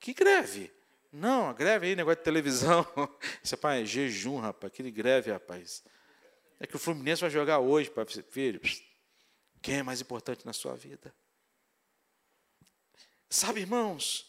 Que 0.00 0.14
greve? 0.14 0.72
Não, 1.12 1.48
a 1.48 1.52
greve 1.52 1.86
aí, 1.86 1.96
negócio 1.96 2.18
de 2.18 2.24
televisão. 2.24 2.86
Disse, 3.42 3.56
pai, 3.56 3.82
é 3.82 3.84
jejum, 3.84 4.38
rapaz, 4.38 4.72
aquele 4.72 4.90
greve, 4.90 5.30
rapaz. 5.30 5.82
É 6.60 6.66
que 6.66 6.76
o 6.76 6.78
Fluminense 6.78 7.20
vai 7.20 7.30
jogar 7.30 7.60
hoje, 7.60 7.90
pai. 7.90 8.04
Filho, 8.30 8.60
quem 9.62 9.78
é 9.78 9.82
mais 9.82 10.00
importante 10.00 10.44
na 10.44 10.52
sua 10.52 10.76
vida? 10.76 11.14
Sabe, 13.30 13.60
irmãos, 13.60 14.27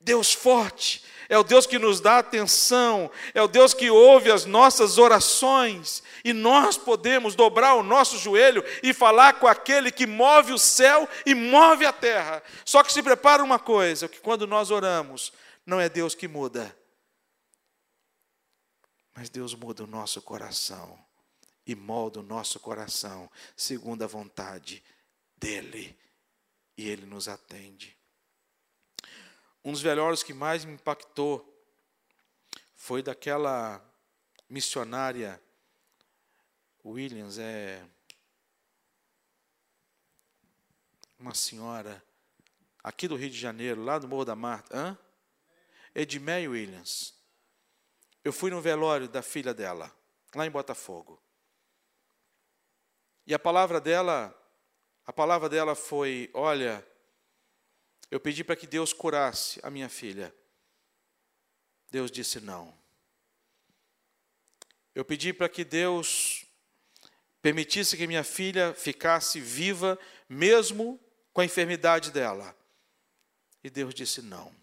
Deus 0.00 0.32
forte, 0.32 1.04
é 1.28 1.38
o 1.38 1.44
Deus 1.44 1.66
que 1.66 1.78
nos 1.78 2.00
dá 2.00 2.18
atenção, 2.18 3.10
é 3.34 3.40
o 3.40 3.46
Deus 3.46 3.72
que 3.72 3.88
ouve 3.88 4.32
as 4.32 4.44
nossas 4.46 4.98
orações, 4.98 6.02
e 6.24 6.32
nós 6.32 6.76
podemos 6.76 7.36
dobrar 7.36 7.74
o 7.74 7.82
nosso 7.82 8.18
joelho 8.18 8.64
e 8.82 8.92
falar 8.92 9.34
com 9.34 9.46
aquele 9.46 9.92
que 9.92 10.06
move 10.06 10.52
o 10.52 10.58
céu 10.58 11.08
e 11.24 11.34
move 11.34 11.86
a 11.86 11.92
terra. 11.92 12.42
Só 12.64 12.82
que 12.82 12.92
se 12.92 13.02
prepara 13.02 13.44
uma 13.44 13.58
coisa: 13.58 14.08
que 14.08 14.18
quando 14.18 14.46
nós 14.46 14.70
oramos, 14.70 15.32
não 15.64 15.80
é 15.80 15.88
Deus 15.88 16.14
que 16.16 16.26
muda, 16.26 16.76
mas 19.14 19.28
Deus 19.28 19.54
muda 19.54 19.84
o 19.84 19.86
nosso 19.86 20.22
coração 20.22 20.98
e 21.66 21.76
molda 21.76 22.20
o 22.20 22.24
nosso 22.24 22.58
coração 22.58 23.30
segundo 23.54 24.02
a 24.02 24.06
vontade 24.06 24.82
dEle, 25.36 25.96
e 26.76 26.88
Ele 26.88 27.06
nos 27.06 27.28
atende. 27.28 27.99
Um 29.62 29.72
dos 29.72 29.82
velórios 29.82 30.22
que 30.22 30.32
mais 30.32 30.64
me 30.64 30.72
impactou 30.72 31.46
foi 32.74 33.02
daquela 33.02 33.84
missionária 34.48 35.40
Williams, 36.84 37.38
é 37.38 37.84
uma 41.18 41.34
senhora 41.34 42.02
aqui 42.82 43.06
do 43.06 43.16
Rio 43.16 43.28
de 43.28 43.38
Janeiro, 43.38 43.84
lá 43.84 43.98
do 43.98 44.08
Morro 44.08 44.24
da 44.24 44.34
Marta, 44.34 44.74
hã? 44.74 44.98
Edmeia 45.94 46.48
Williams. 46.48 47.14
Eu 48.24 48.32
fui 48.32 48.50
no 48.50 48.62
velório 48.62 49.08
da 49.08 49.20
filha 49.20 49.52
dela, 49.52 49.94
lá 50.34 50.46
em 50.46 50.50
Botafogo. 50.50 51.20
E 53.26 53.34
a 53.34 53.38
palavra 53.38 53.78
dela, 53.78 54.34
a 55.06 55.12
palavra 55.12 55.50
dela 55.50 55.74
foi: 55.74 56.30
"Olha, 56.32 56.86
Eu 58.10 58.18
pedi 58.18 58.42
para 58.42 58.56
que 58.56 58.66
Deus 58.66 58.92
curasse 58.92 59.60
a 59.62 59.70
minha 59.70 59.88
filha. 59.88 60.34
Deus 61.90 62.10
disse 62.10 62.40
não. 62.40 62.74
Eu 64.94 65.04
pedi 65.04 65.32
para 65.32 65.48
que 65.48 65.64
Deus 65.64 66.44
permitisse 67.40 67.96
que 67.96 68.06
minha 68.06 68.24
filha 68.24 68.74
ficasse 68.74 69.40
viva, 69.40 69.98
mesmo 70.28 71.00
com 71.32 71.40
a 71.40 71.44
enfermidade 71.44 72.10
dela. 72.10 72.54
E 73.62 73.70
Deus 73.70 73.94
disse 73.94 74.20
não. 74.22 74.54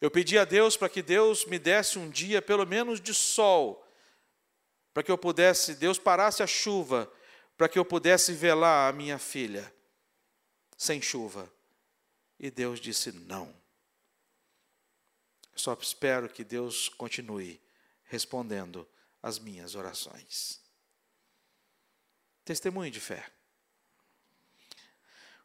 Eu 0.00 0.10
pedi 0.10 0.38
a 0.38 0.44
Deus 0.44 0.76
para 0.76 0.88
que 0.88 1.02
Deus 1.02 1.44
me 1.44 1.58
desse 1.58 1.98
um 1.98 2.10
dia, 2.10 2.42
pelo 2.42 2.66
menos, 2.66 3.00
de 3.00 3.14
sol, 3.14 3.86
para 4.92 5.02
que 5.02 5.10
eu 5.10 5.18
pudesse, 5.18 5.74
Deus 5.74 5.98
parasse 5.98 6.42
a 6.42 6.46
chuva, 6.46 7.10
para 7.56 7.68
que 7.68 7.78
eu 7.78 7.84
pudesse 7.84 8.32
velar 8.32 8.88
a 8.88 8.92
minha 8.92 9.18
filha, 9.18 9.72
sem 10.76 11.00
chuva. 11.00 11.50
E 12.38 12.50
Deus 12.50 12.80
disse 12.80 13.12
não. 13.12 13.54
Só 15.54 15.72
espero 15.80 16.28
que 16.28 16.44
Deus 16.44 16.88
continue 16.88 17.60
respondendo 18.04 18.86
às 19.22 19.38
minhas 19.38 19.74
orações. 19.74 20.60
Testemunho 22.44 22.90
de 22.90 23.00
fé. 23.00 23.26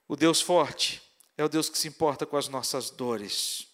O 0.08 0.16
Deus 0.16 0.42
forte 0.42 1.02
é 1.38 1.44
o 1.44 1.50
Deus 1.50 1.70
que 1.70 1.78
se 1.78 1.88
importa 1.88 2.26
com 2.26 2.36
as 2.36 2.48
nossas 2.48 2.90
dores 2.90 3.72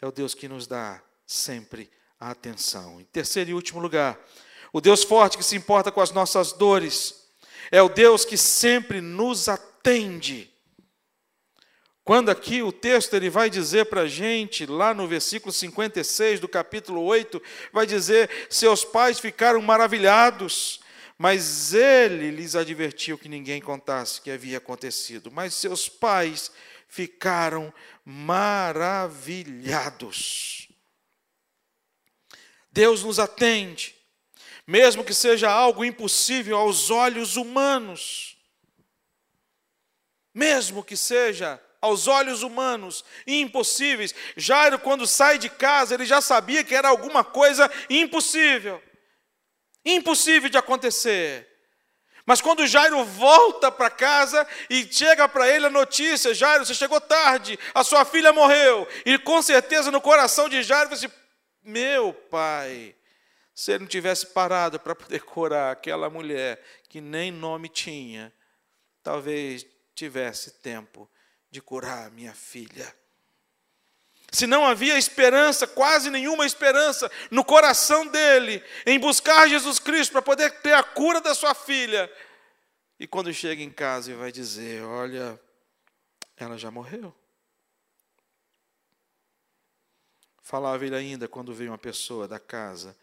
é 0.00 0.06
o 0.06 0.12
Deus 0.12 0.34
que 0.34 0.48
nos 0.48 0.66
dá 0.66 1.02
sempre 1.26 1.90
a 2.18 2.30
atenção. 2.30 3.00
Em 3.00 3.04
terceiro 3.04 3.50
e 3.50 3.54
último 3.54 3.80
lugar, 3.80 4.18
o 4.72 4.80
Deus 4.80 5.02
forte 5.02 5.36
que 5.36 5.42
se 5.42 5.56
importa 5.56 5.90
com 5.90 6.00
as 6.00 6.10
nossas 6.10 6.52
dores 6.52 7.26
é 7.70 7.82
o 7.82 7.88
Deus 7.88 8.24
que 8.24 8.36
sempre 8.36 9.00
nos 9.00 9.48
atende. 9.48 10.52
Quando 12.08 12.30
aqui 12.30 12.62
o 12.62 12.72
texto 12.72 13.12
ele 13.12 13.28
vai 13.28 13.50
dizer 13.50 13.84
para 13.84 14.00
a 14.00 14.08
gente, 14.08 14.64
lá 14.64 14.94
no 14.94 15.06
versículo 15.06 15.52
56 15.52 16.40
do 16.40 16.48
capítulo 16.48 17.02
8, 17.02 17.38
vai 17.70 17.86
dizer: 17.86 18.30
Seus 18.48 18.82
pais 18.82 19.20
ficaram 19.20 19.60
maravilhados, 19.60 20.80
mas 21.18 21.74
ele 21.74 22.30
lhes 22.30 22.56
advertiu 22.56 23.18
que 23.18 23.28
ninguém 23.28 23.60
contasse 23.60 24.20
o 24.20 24.22
que 24.22 24.30
havia 24.30 24.56
acontecido. 24.56 25.30
Mas 25.30 25.52
seus 25.52 25.86
pais 25.86 26.50
ficaram 26.88 27.70
maravilhados. 28.02 30.66
Deus 32.72 33.04
nos 33.04 33.18
atende, 33.18 33.94
mesmo 34.66 35.04
que 35.04 35.12
seja 35.12 35.50
algo 35.50 35.84
impossível 35.84 36.56
aos 36.56 36.88
olhos 36.88 37.36
humanos, 37.36 38.38
mesmo 40.32 40.82
que 40.82 40.96
seja 40.96 41.62
aos 41.80 42.06
olhos 42.06 42.42
humanos 42.42 43.04
impossíveis. 43.26 44.14
Jairo, 44.36 44.78
quando 44.78 45.06
sai 45.06 45.38
de 45.38 45.48
casa, 45.48 45.94
ele 45.94 46.04
já 46.04 46.20
sabia 46.20 46.64
que 46.64 46.74
era 46.74 46.88
alguma 46.88 47.22
coisa 47.24 47.70
impossível 47.88 48.82
impossível 49.84 50.48
de 50.48 50.58
acontecer. 50.58 51.46
Mas 52.26 52.42
quando 52.42 52.66
Jairo 52.66 53.02
volta 53.04 53.72
para 53.72 53.88
casa 53.88 54.46
e 54.68 54.84
chega 54.84 55.26
para 55.28 55.48
ele 55.48 55.66
a 55.66 55.70
notícia: 55.70 56.34
Jairo, 56.34 56.66
você 56.66 56.74
chegou 56.74 57.00
tarde, 57.00 57.58
a 57.74 57.82
sua 57.82 58.04
filha 58.04 58.32
morreu. 58.32 58.86
E 59.06 59.18
com 59.18 59.40
certeza 59.40 59.90
no 59.90 60.00
coração 60.00 60.48
de 60.48 60.62
Jairo, 60.62 60.90
você, 60.90 61.10
meu 61.62 62.12
pai, 62.12 62.94
se 63.54 63.72
ele 63.72 63.80
não 63.80 63.86
tivesse 63.86 64.26
parado 64.26 64.78
para 64.78 64.94
poder 64.94 65.22
curar 65.22 65.72
aquela 65.72 66.10
mulher 66.10 66.62
que 66.88 67.00
nem 67.00 67.32
nome 67.32 67.68
tinha, 67.68 68.32
talvez 69.02 69.66
tivesse 69.94 70.60
tempo 70.60 71.10
de 71.50 71.60
curar 71.60 72.06
a 72.06 72.10
minha 72.10 72.34
filha. 72.34 72.94
Se 74.30 74.46
não 74.46 74.66
havia 74.66 74.98
esperança, 74.98 75.66
quase 75.66 76.10
nenhuma 76.10 76.44
esperança 76.44 77.10
no 77.30 77.44
coração 77.44 78.06
dele 78.06 78.62
em 78.84 78.98
buscar 78.98 79.48
Jesus 79.48 79.78
Cristo 79.78 80.12
para 80.12 80.22
poder 80.22 80.50
ter 80.60 80.74
a 80.74 80.82
cura 80.82 81.20
da 81.20 81.34
sua 81.34 81.54
filha. 81.54 82.12
E 83.00 83.06
quando 83.06 83.32
chega 83.32 83.62
em 83.62 83.70
casa 83.70 84.10
e 84.10 84.14
vai 84.14 84.30
dizer: 84.30 84.82
Olha, 84.84 85.40
ela 86.36 86.58
já 86.58 86.70
morreu. 86.70 87.14
Falava 90.42 90.84
ele 90.84 90.96
ainda 90.96 91.28
quando 91.28 91.54
veio 91.54 91.70
uma 91.70 91.78
pessoa 91.78 92.28
da 92.28 92.38
casa 92.38 92.96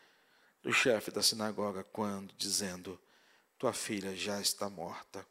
do 0.61 0.73
chefe 0.73 1.11
da 1.11 1.21
sinagoga, 1.21 1.83
quando 1.83 2.33
dizendo: 2.35 2.99
Tua 3.57 3.73
filha 3.73 4.15
já 4.15 4.39
está 4.39 4.69
morta. 4.69 5.25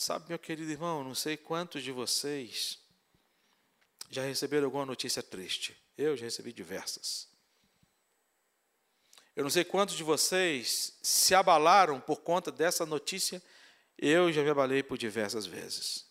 Sabe, 0.00 0.30
meu 0.30 0.38
querido 0.38 0.70
irmão, 0.70 1.04
não 1.04 1.14
sei 1.14 1.36
quantos 1.36 1.82
de 1.82 1.92
vocês 1.92 2.78
já 4.08 4.22
receberam 4.22 4.64
alguma 4.64 4.86
notícia 4.86 5.22
triste. 5.22 5.76
Eu 5.94 6.16
já 6.16 6.24
recebi 6.24 6.54
diversas. 6.54 7.28
Eu 9.36 9.42
não 9.42 9.50
sei 9.50 9.62
quantos 9.62 9.94
de 9.94 10.02
vocês 10.02 10.98
se 11.02 11.34
abalaram 11.34 12.00
por 12.00 12.22
conta 12.22 12.50
dessa 12.50 12.86
notícia. 12.86 13.42
Eu 13.98 14.32
já 14.32 14.42
me 14.42 14.48
abalei 14.48 14.82
por 14.82 14.96
diversas 14.96 15.44
vezes. 15.44 16.06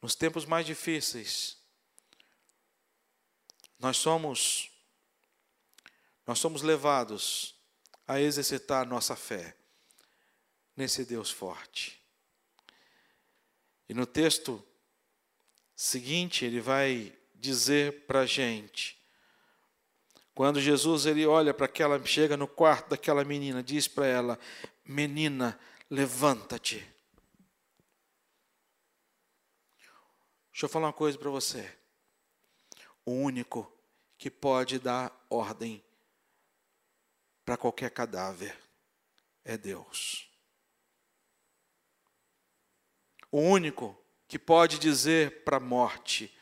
Nos 0.00 0.14
tempos 0.14 0.46
mais 0.46 0.64
difíceis, 0.64 1.58
nós 3.78 3.98
somos 3.98 4.73
nós 6.26 6.38
somos 6.38 6.62
levados 6.62 7.54
a 8.06 8.20
exercitar 8.20 8.86
nossa 8.86 9.14
fé 9.16 9.56
nesse 10.76 11.04
Deus 11.04 11.30
forte. 11.30 12.02
E 13.88 13.94
no 13.94 14.06
texto 14.06 14.64
seguinte, 15.74 16.44
ele 16.44 16.60
vai 16.60 17.16
dizer 17.34 18.06
para 18.06 18.20
a 18.20 18.26
gente, 18.26 18.98
quando 20.34 20.60
Jesus 20.60 21.06
ele 21.06 21.26
olha 21.26 21.54
para 21.54 21.66
aquela, 21.66 22.02
chega 22.04 22.36
no 22.36 22.48
quarto 22.48 22.90
daquela 22.90 23.24
menina, 23.24 23.62
diz 23.62 23.86
para 23.86 24.06
ela: 24.06 24.38
Menina, 24.84 25.58
levanta-te. 25.88 26.76
Deixa 30.50 30.66
eu 30.66 30.68
falar 30.68 30.86
uma 30.86 30.92
coisa 30.92 31.18
para 31.18 31.30
você. 31.30 31.70
O 33.04 33.12
único 33.12 33.70
que 34.16 34.30
pode 34.30 34.78
dar 34.78 35.12
ordem 35.28 35.84
para 37.44 37.56
qualquer 37.56 37.90
cadáver 37.90 38.56
é 39.44 39.56
Deus. 39.56 40.30
O 43.30 43.38
único 43.38 43.98
que 44.26 44.38
pode 44.38 44.78
dizer 44.78 45.44
para 45.44 45.58
a 45.58 45.60
morte: 45.60 46.34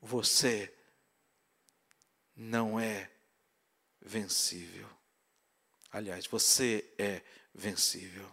você 0.00 0.74
não 2.34 2.80
é 2.80 3.10
vencível. 4.00 4.88
Aliás, 5.90 6.26
você 6.26 6.92
é 6.98 7.22
vencível. 7.54 8.28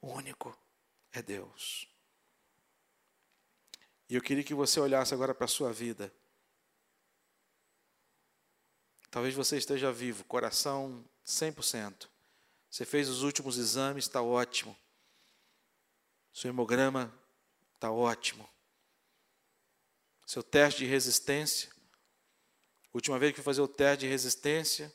O 0.00 0.08
único 0.08 0.56
é 1.12 1.22
Deus. 1.22 1.88
E 4.08 4.14
eu 4.14 4.20
queria 4.20 4.44
que 4.44 4.52
você 4.52 4.78
olhasse 4.78 5.14
agora 5.14 5.34
para 5.34 5.46
a 5.46 5.48
sua 5.48 5.72
vida. 5.72 6.12
Talvez 9.14 9.32
você 9.32 9.56
esteja 9.56 9.92
vivo, 9.92 10.24
coração 10.24 11.04
100%. 11.24 12.08
Você 12.68 12.84
fez 12.84 13.08
os 13.08 13.22
últimos 13.22 13.58
exames, 13.58 14.06
está 14.06 14.20
ótimo. 14.20 14.76
Seu 16.32 16.50
hemograma 16.50 17.16
está 17.76 17.92
ótimo. 17.92 18.50
Seu 20.26 20.42
teste 20.42 20.80
de 20.80 20.86
resistência. 20.86 21.70
Última 22.92 23.16
vez 23.16 23.30
que 23.30 23.36
fui 23.36 23.44
fazer 23.44 23.60
o 23.60 23.68
teste 23.68 24.00
de 24.00 24.08
resistência, 24.08 24.92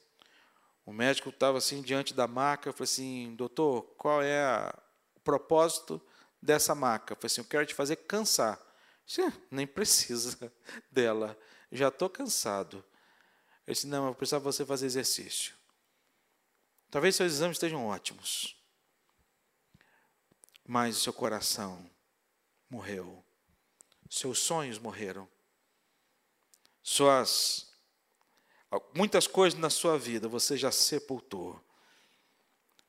o 0.85 0.91
médico 0.91 1.29
estava 1.29 1.57
assim 1.57 1.81
diante 1.81 2.13
da 2.13 2.27
maca. 2.27 2.67
Eu 2.67 2.73
falei 2.73 2.91
assim, 2.91 3.33
doutor, 3.37 3.83
qual 3.97 4.21
é 4.21 4.69
o 5.15 5.21
propósito 5.21 6.01
dessa 6.41 6.75
maca? 6.75 7.13
Eu 7.13 7.15
falei 7.15 7.27
assim, 7.27 7.39
eu 7.39 7.47
quero 7.47 7.65
te 7.65 7.73
fazer 7.73 7.95
cansar. 7.95 8.59
Disse, 9.05 9.21
nem 9.49 9.65
precisa 9.65 10.51
dela, 10.91 11.39
já 11.71 11.87
estou 11.87 12.09
cansado. 12.09 12.83
Eu 13.69 13.73
disse: 13.73 13.85
Não, 13.85 14.07
eu 14.07 14.15
precisava 14.15 14.43
você 14.43 14.65
fazer 14.65 14.87
exercício. 14.87 15.53
Talvez 16.89 17.15
seus 17.15 17.33
exames 17.33 17.57
estejam 17.57 17.85
ótimos, 17.85 18.57
mas 20.65 20.97
o 20.97 20.99
seu 20.99 21.13
coração 21.13 21.87
morreu, 22.67 23.23
seus 24.09 24.39
sonhos 24.39 24.79
morreram, 24.79 25.29
suas 26.81 27.71
muitas 28.95 29.27
coisas 29.27 29.59
na 29.59 29.69
sua 29.69 29.99
vida 29.99 30.27
você 30.27 30.57
já 30.57 30.71
sepultou, 30.71 31.63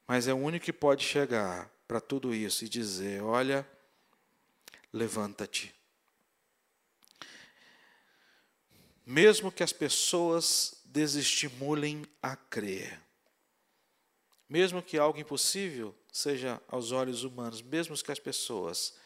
mas 0.07 0.27
é 0.29 0.33
o 0.33 0.39
único 0.39 0.65
que 0.65 0.73
pode 0.73 1.05
chegar 1.05 1.71
para 1.87 2.01
tudo 2.01 2.35
isso 2.35 2.65
e 2.65 2.71
dizer: 2.71 3.23
Olha, 3.23 3.71
levanta-te. 4.91 5.79
Mesmo 9.07 9.51
que 9.51 9.63
as 9.63 9.73
pessoas 9.73 10.81
desestimulem 10.85 12.05
a 12.23 12.37
crer, 12.37 13.01
mesmo 14.49 14.83
que 14.83 14.99
algo 14.99 15.19
impossível 15.19 15.95
seja 16.13 16.61
aos 16.69 16.93
olhos 16.93 17.23
humanos, 17.23 17.63
mesmo 17.63 17.97
que 17.97 18.13
as 18.13 18.19
pessoas 18.19 18.97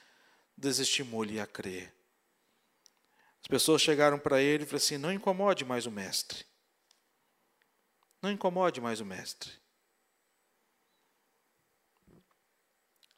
desestimulem 0.56 1.40
a 1.40 1.46
crer. 1.46 1.92
As 3.42 3.48
pessoas 3.48 3.82
chegaram 3.82 4.18
para 4.18 4.40
ele 4.40 4.62
e 4.62 4.66
falaram 4.66 4.82
assim: 4.84 4.96
não 4.96 5.12
incomode 5.12 5.64
mais 5.64 5.84
o 5.84 5.90
mestre. 5.90 6.46
Não 8.22 8.30
incomode 8.30 8.80
mais 8.80 9.00
o 9.00 9.04
mestre. 9.04 9.52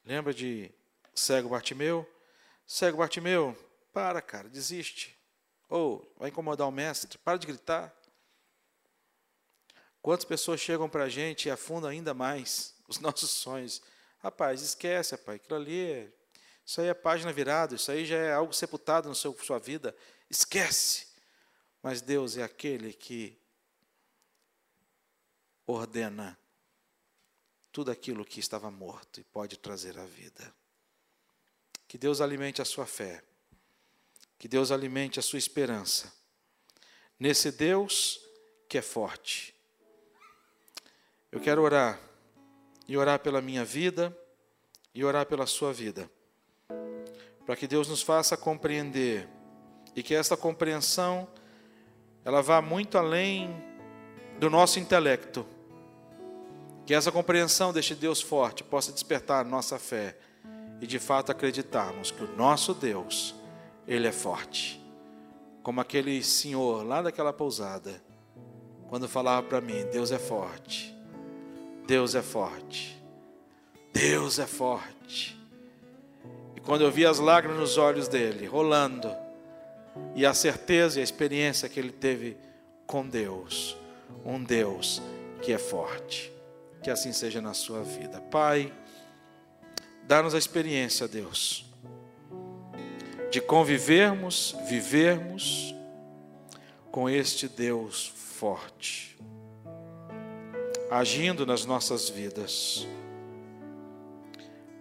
Lembra 0.05 0.35
de 0.35 0.73
cego 1.15 1.49
Bartimeu? 1.49 2.09
Cego 2.67 2.99
Bartimeu, 2.99 3.57
para, 3.93 4.21
cara, 4.21 4.49
desiste. 4.49 5.16
Ou 5.69 6.11
oh, 6.17 6.21
vai 6.21 6.29
incomodar 6.31 6.69
o 6.69 6.73
mestre, 6.73 7.19
para 7.19 7.39
de 7.39 7.47
gritar. 7.47 7.95
Quantas 10.01 10.25
pessoas 10.25 10.61
chegam 10.61 10.89
para 10.89 11.05
a 11.05 11.09
gente 11.09 11.49
e 11.49 11.51
afundam 11.51 11.91
ainda 11.91 12.15
mais 12.15 12.75
os 12.87 12.99
nossos 12.99 13.31
sonhos? 13.31 13.83
Rapaz, 14.19 14.63
esquece, 14.63 15.13
rapaz, 15.13 15.41
aquilo 15.41 15.57
ali, 15.57 15.91
é, 15.91 16.13
isso 16.65 16.81
aí 16.81 16.89
é 16.89 16.95
página 16.95 17.33
virada, 17.33 17.75
isso 17.75 17.91
aí 17.91 18.05
já 18.05 18.17
é 18.17 18.33
algo 18.33 18.53
sepultado 18.53 19.09
na 19.09 19.15
sua 19.15 19.59
vida. 19.59 19.97
Esquece. 20.29 21.07
Mas 21.83 22.01
Deus 22.01 22.37
é 22.37 22.43
aquele 22.43 22.93
que 22.93 23.39
ordena 25.67 26.39
tudo 27.71 27.91
aquilo 27.91 28.25
que 28.25 28.41
estava 28.41 28.71
morto 28.71 29.21
e 29.21 29.25
pode 29.25 29.59
trazer 29.59 29.99
a 29.99 30.05
vida. 30.05 30.55
Que 31.87 31.99
Deus 31.99 32.21
alimente 32.21 32.63
a 32.63 32.65
sua 32.65 32.87
fé. 32.87 33.23
Que 34.39 34.49
Deus 34.49 34.71
alimente 34.71 35.19
a 35.19 35.23
sua 35.23 35.39
esperança. 35.39 36.13
Nesse 37.19 37.51
Deus 37.51 38.21
que 38.69 38.79
é 38.79 38.83
forte. 38.83 39.55
Eu 41.31 41.41
quero 41.41 41.63
orar. 41.63 41.99
E 42.89 42.97
orar 42.97 43.19
pela 43.21 43.41
minha 43.41 43.65
vida. 43.65 44.17
E 44.95 45.05
orar 45.05 45.27
pela 45.27 45.47
sua 45.47 45.73
vida. 45.73 46.11
Para 47.45 47.57
que 47.57 47.67
Deus 47.67 47.89
nos 47.89 48.03
faça 48.03 48.37
compreender. 48.37 49.29
E 49.95 50.03
que 50.03 50.15
essa 50.15 50.37
compreensão 50.37 51.29
ela 52.27 52.43
vá 52.43 52.61
muito 52.61 52.99
além 52.99 53.55
do 54.41 54.51
nosso 54.51 54.81
intelecto. 54.81 55.47
Que 56.85 56.93
essa 56.93 57.13
compreensão 57.13 57.73
deste 57.73 57.95
Deus 57.95 58.21
forte 58.21 58.65
possa 58.65 58.91
despertar 58.91 59.45
nossa 59.45 59.79
fé 59.79 60.19
e 60.81 60.89
de 60.89 60.99
fato 60.99 61.31
acreditarmos 61.31 62.11
que 62.11 62.25
o 62.25 62.37
nosso 62.37 62.75
Deus, 62.75 63.33
Ele 63.87 64.07
é 64.07 64.13
forte. 64.13 64.83
Como 65.63 65.81
aquele 65.81 66.23
senhor 66.23 66.85
lá 66.85 67.03
daquela 67.03 67.33
pousada, 67.33 68.03
quando 68.89 69.09
falava 69.09 69.47
para 69.47 69.61
mim: 69.61 69.87
Deus 69.93 70.13
é 70.13 70.19
forte, 70.19 70.95
Deus 71.87 72.15
é 72.15 72.23
forte, 72.23 73.03
Deus 73.93 74.39
é 74.39 74.47
forte. 74.47 75.37
E 76.55 76.61
quando 76.61 76.83
eu 76.83 76.91
vi 76.91 77.05
as 77.05 77.19
lágrimas 77.19 77.59
nos 77.59 77.79
olhos 77.79 78.09
dele, 78.09 78.47
rolando, 78.47 79.11
e 80.15 80.25
a 80.25 80.35
certeza 80.35 80.99
e 80.99 81.01
a 81.01 81.05
experiência 81.05 81.69
que 81.69 81.81
ele 81.81 81.93
teve 81.93 82.37
com 82.87 83.07
Deus, 83.07 83.77
um 84.25 84.43
Deus 84.43 85.03
que 85.43 85.53
é 85.53 85.59
forte. 85.59 86.33
Que 86.83 86.91
assim 86.91 87.13
seja 87.13 87.41
na 87.41 87.53
sua 87.53 87.83
vida. 87.83 88.21
Pai, 88.21 88.73
Dá-nos 90.07 90.37
a 90.37 90.39
experiência, 90.39 91.09
Deus, 91.09 91.66
de 93.31 93.41
convivermos, 93.41 94.57
vivermos 94.69 95.75
com 96.91 97.09
este 97.09 97.49
Deus 97.49 98.13
forte, 98.39 99.19
agindo 100.91 101.45
nas 101.45 101.65
nossas 101.65 102.09
vidas, 102.09 102.87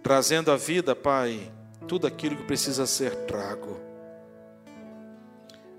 trazendo 0.02 0.50
à 0.50 0.56
vida, 0.56 0.94
Pai, 0.94 1.52
tudo 1.86 2.06
aquilo 2.06 2.36
que 2.36 2.44
precisa 2.44 2.86
ser 2.86 3.14
trago. 3.26 3.80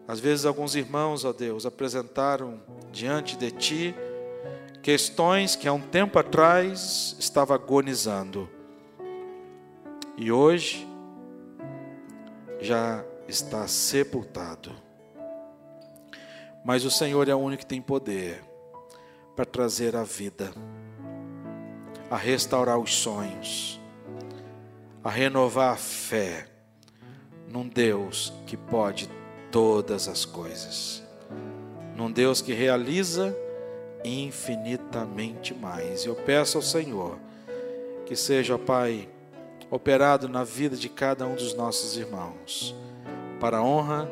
Às 0.07 0.19
vezes, 0.19 0.45
alguns 0.45 0.75
irmãos, 0.75 1.25
ó 1.25 1.33
Deus, 1.33 1.65
apresentaram 1.65 2.61
diante 2.91 3.35
de 3.35 3.51
Ti 3.51 3.95
questões 4.81 5.55
que 5.55 5.67
há 5.67 5.73
um 5.73 5.81
tempo 5.81 6.17
atrás 6.17 7.15
estava 7.19 7.55
agonizando 7.55 8.49
e 10.15 10.31
hoje 10.31 10.86
já 12.59 13.03
está 13.27 13.67
sepultado. 13.67 14.71
Mas 16.63 16.83
o 16.83 16.91
Senhor 16.91 17.27
é 17.29 17.35
o 17.35 17.39
único 17.39 17.61
que 17.61 17.65
tem 17.67 17.81
poder 17.81 18.43
para 19.35 19.45
trazer 19.45 19.95
a 19.95 20.03
vida, 20.03 20.51
a 22.09 22.17
restaurar 22.17 22.77
os 22.77 22.93
sonhos, 22.93 23.79
a 25.03 25.09
renovar 25.09 25.73
a 25.73 25.77
fé 25.77 26.47
num 27.47 27.67
Deus 27.67 28.33
que 28.45 28.57
pode 28.57 29.09
todas 29.51 30.07
as 30.07 30.25
coisas, 30.25 31.03
num 31.95 32.11
Deus 32.11 32.41
que 32.41 32.53
realiza 32.53 33.35
infinitamente 34.03 35.53
mais. 35.53 36.05
Eu 36.05 36.15
peço 36.15 36.57
ao 36.57 36.61
Senhor 36.61 37.17
que 38.05 38.15
seja, 38.15 38.57
Pai, 38.57 39.07
operado 39.69 40.27
na 40.27 40.43
vida 40.43 40.75
de 40.75 40.89
cada 40.89 41.25
um 41.25 41.35
dos 41.35 41.53
nossos 41.53 41.97
irmãos, 41.97 42.75
para 43.39 43.57
a 43.57 43.63
honra, 43.63 44.09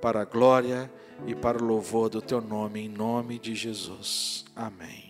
para 0.00 0.22
a 0.22 0.24
glória 0.24 0.90
e 1.26 1.34
para 1.34 1.62
o 1.62 1.64
louvor 1.64 2.08
do 2.08 2.20
teu 2.20 2.40
nome, 2.40 2.80
em 2.80 2.88
nome 2.88 3.38
de 3.38 3.54
Jesus. 3.54 4.44
Amém. 4.54 5.03